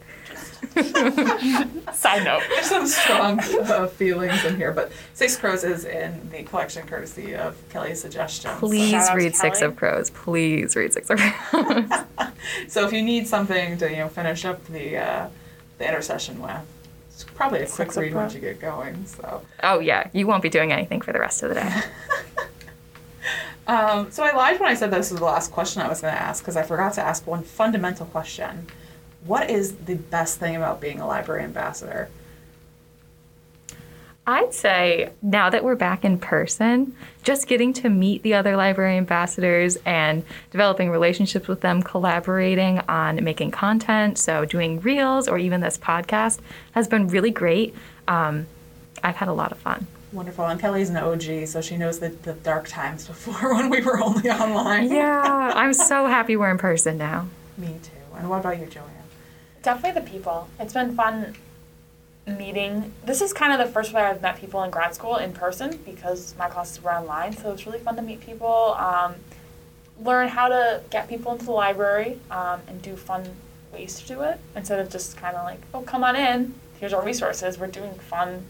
[1.94, 2.42] Side note.
[2.48, 7.34] there's some strong uh, feelings in here, but Six Crows is in the collection courtesy
[7.36, 8.58] of Kelly's suggestions.
[8.58, 9.70] Please Shout out to read Six Kelly.
[9.70, 10.10] of Crows.
[10.10, 11.90] Please read Six of Crows.
[12.68, 15.28] So if you need something to you know finish up the uh,
[15.78, 16.52] the intersession with,
[17.08, 19.06] it's probably a quick Six read once you get going.
[19.06, 19.42] So.
[19.62, 21.72] oh yeah, you won't be doing anything for the rest of the day.
[23.66, 26.12] Um, so I lied when I said this was the last question I was going
[26.12, 28.66] to ask because I forgot to ask one fundamental question.
[29.24, 32.10] What is the best thing about being a library ambassador?
[34.26, 38.96] I'd say now that we're back in person, just getting to meet the other library
[38.96, 45.60] ambassadors and developing relationships with them, collaborating on making content, so doing reels or even
[45.60, 46.38] this podcast
[46.72, 47.74] has been really great.
[48.08, 48.46] Um,
[49.02, 49.86] I've had a lot of fun.
[50.14, 50.46] Wonderful.
[50.46, 54.00] And Kelly's an OG, so she knows the, the dark times before when we were
[54.00, 54.90] only online.
[54.90, 57.26] Yeah, I'm so happy we're in person now.
[57.58, 57.90] Me too.
[58.16, 58.86] And what about you, Joanne?
[59.62, 60.48] Definitely the people.
[60.60, 61.34] It's been fun
[62.26, 62.92] meeting.
[63.04, 65.78] This is kind of the first way I've met people in grad school in person
[65.84, 67.32] because my classes were online.
[67.36, 69.16] So it's really fun to meet people, um,
[70.00, 73.28] learn how to get people into the library, um, and do fun
[73.72, 76.54] ways to do it instead of just kind of like, oh, come on in.
[76.78, 77.58] Here's our resources.
[77.58, 78.44] We're doing fun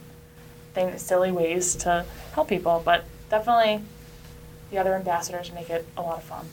[0.75, 2.05] things, silly ways to
[2.35, 2.83] help people.
[2.85, 3.81] But definitely,
[4.71, 6.47] the other ambassadors make it a lot of fun.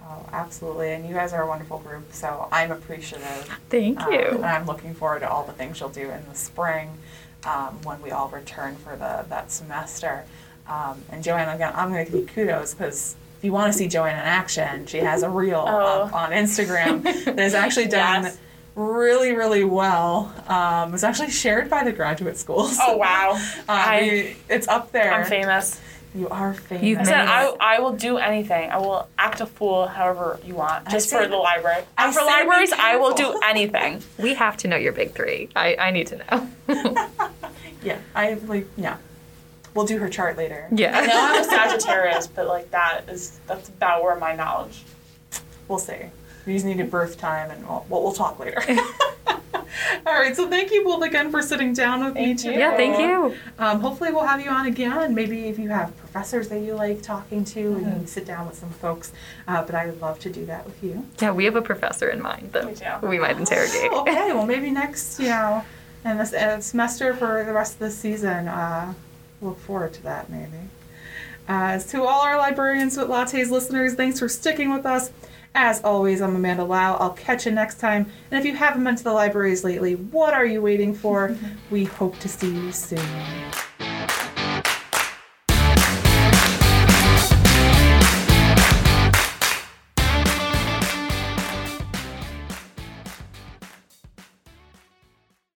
[0.00, 0.92] Oh, absolutely.
[0.92, 3.48] And you guys are a wonderful group, so I'm appreciative.
[3.70, 4.20] Thank Um, you.
[4.20, 6.90] and I'm looking forward to all the things you'll do in the spring
[7.44, 10.24] um, when we all return for the that semester.
[10.68, 13.78] Um, and Joanne, again, I'm going to give you kudos because if you want to
[13.78, 16.02] see Joanne in action, she has a reel Oh.
[16.04, 18.38] up on Instagram that is actually done Yes.
[18.74, 20.32] Really, really well.
[20.48, 22.76] Um, it was actually shared by the graduate schools.
[22.80, 23.32] Oh, wow.
[23.60, 25.12] Uh, I- it's up there.
[25.12, 25.80] I'm famous.
[26.14, 26.84] You are famous.
[26.84, 27.56] You've I said made I, it.
[27.60, 28.70] I will do anything.
[28.70, 31.82] I will act a fool however you want, just say- for the library.
[31.98, 34.00] And for libraries, I will do anything.
[34.18, 35.48] We have to know your big three.
[35.56, 36.48] I, I need to know.
[37.82, 38.66] Yeah, I like.
[38.78, 38.96] Yeah,
[39.74, 40.68] we'll do her chart later.
[40.72, 40.98] Yeah.
[40.98, 41.12] I know.
[41.20, 44.82] I'm a Sagittarius, but like that is that's about where my knowledge.
[45.68, 45.98] We'll see.
[46.46, 48.62] We just need a birth time, and we'll, we'll, we'll talk later.
[50.06, 52.54] All right, so thank you both again for sitting down with me Thank today.
[52.54, 52.58] you.
[52.60, 53.34] Yeah, thank you.
[53.58, 55.14] Um, hopefully, we'll have you on again.
[55.14, 58.00] Maybe if you have professors that you like talking to, and Mm-hmm.
[58.02, 59.12] you sit down with some folks.
[59.48, 61.04] Uh, but I would love to do that with you.
[61.20, 63.06] Yeah, we have a professor in mind that Me too.
[63.06, 63.90] we might interrogate.
[63.92, 65.64] Oh, okay, well, maybe next, you know,
[66.04, 68.46] and this uh, semester for the rest of the season.
[68.48, 68.92] Uh,
[69.40, 70.50] look forward to that, maybe.
[71.48, 75.10] Uh, to all our librarians with lattes listeners, thanks for sticking with us.
[75.56, 76.96] As always, I'm Amanda Lau.
[76.96, 78.10] I'll catch you next time.
[78.30, 81.36] And if you haven't been to the libraries lately, what are you waiting for?
[81.70, 82.98] we hope to see you soon.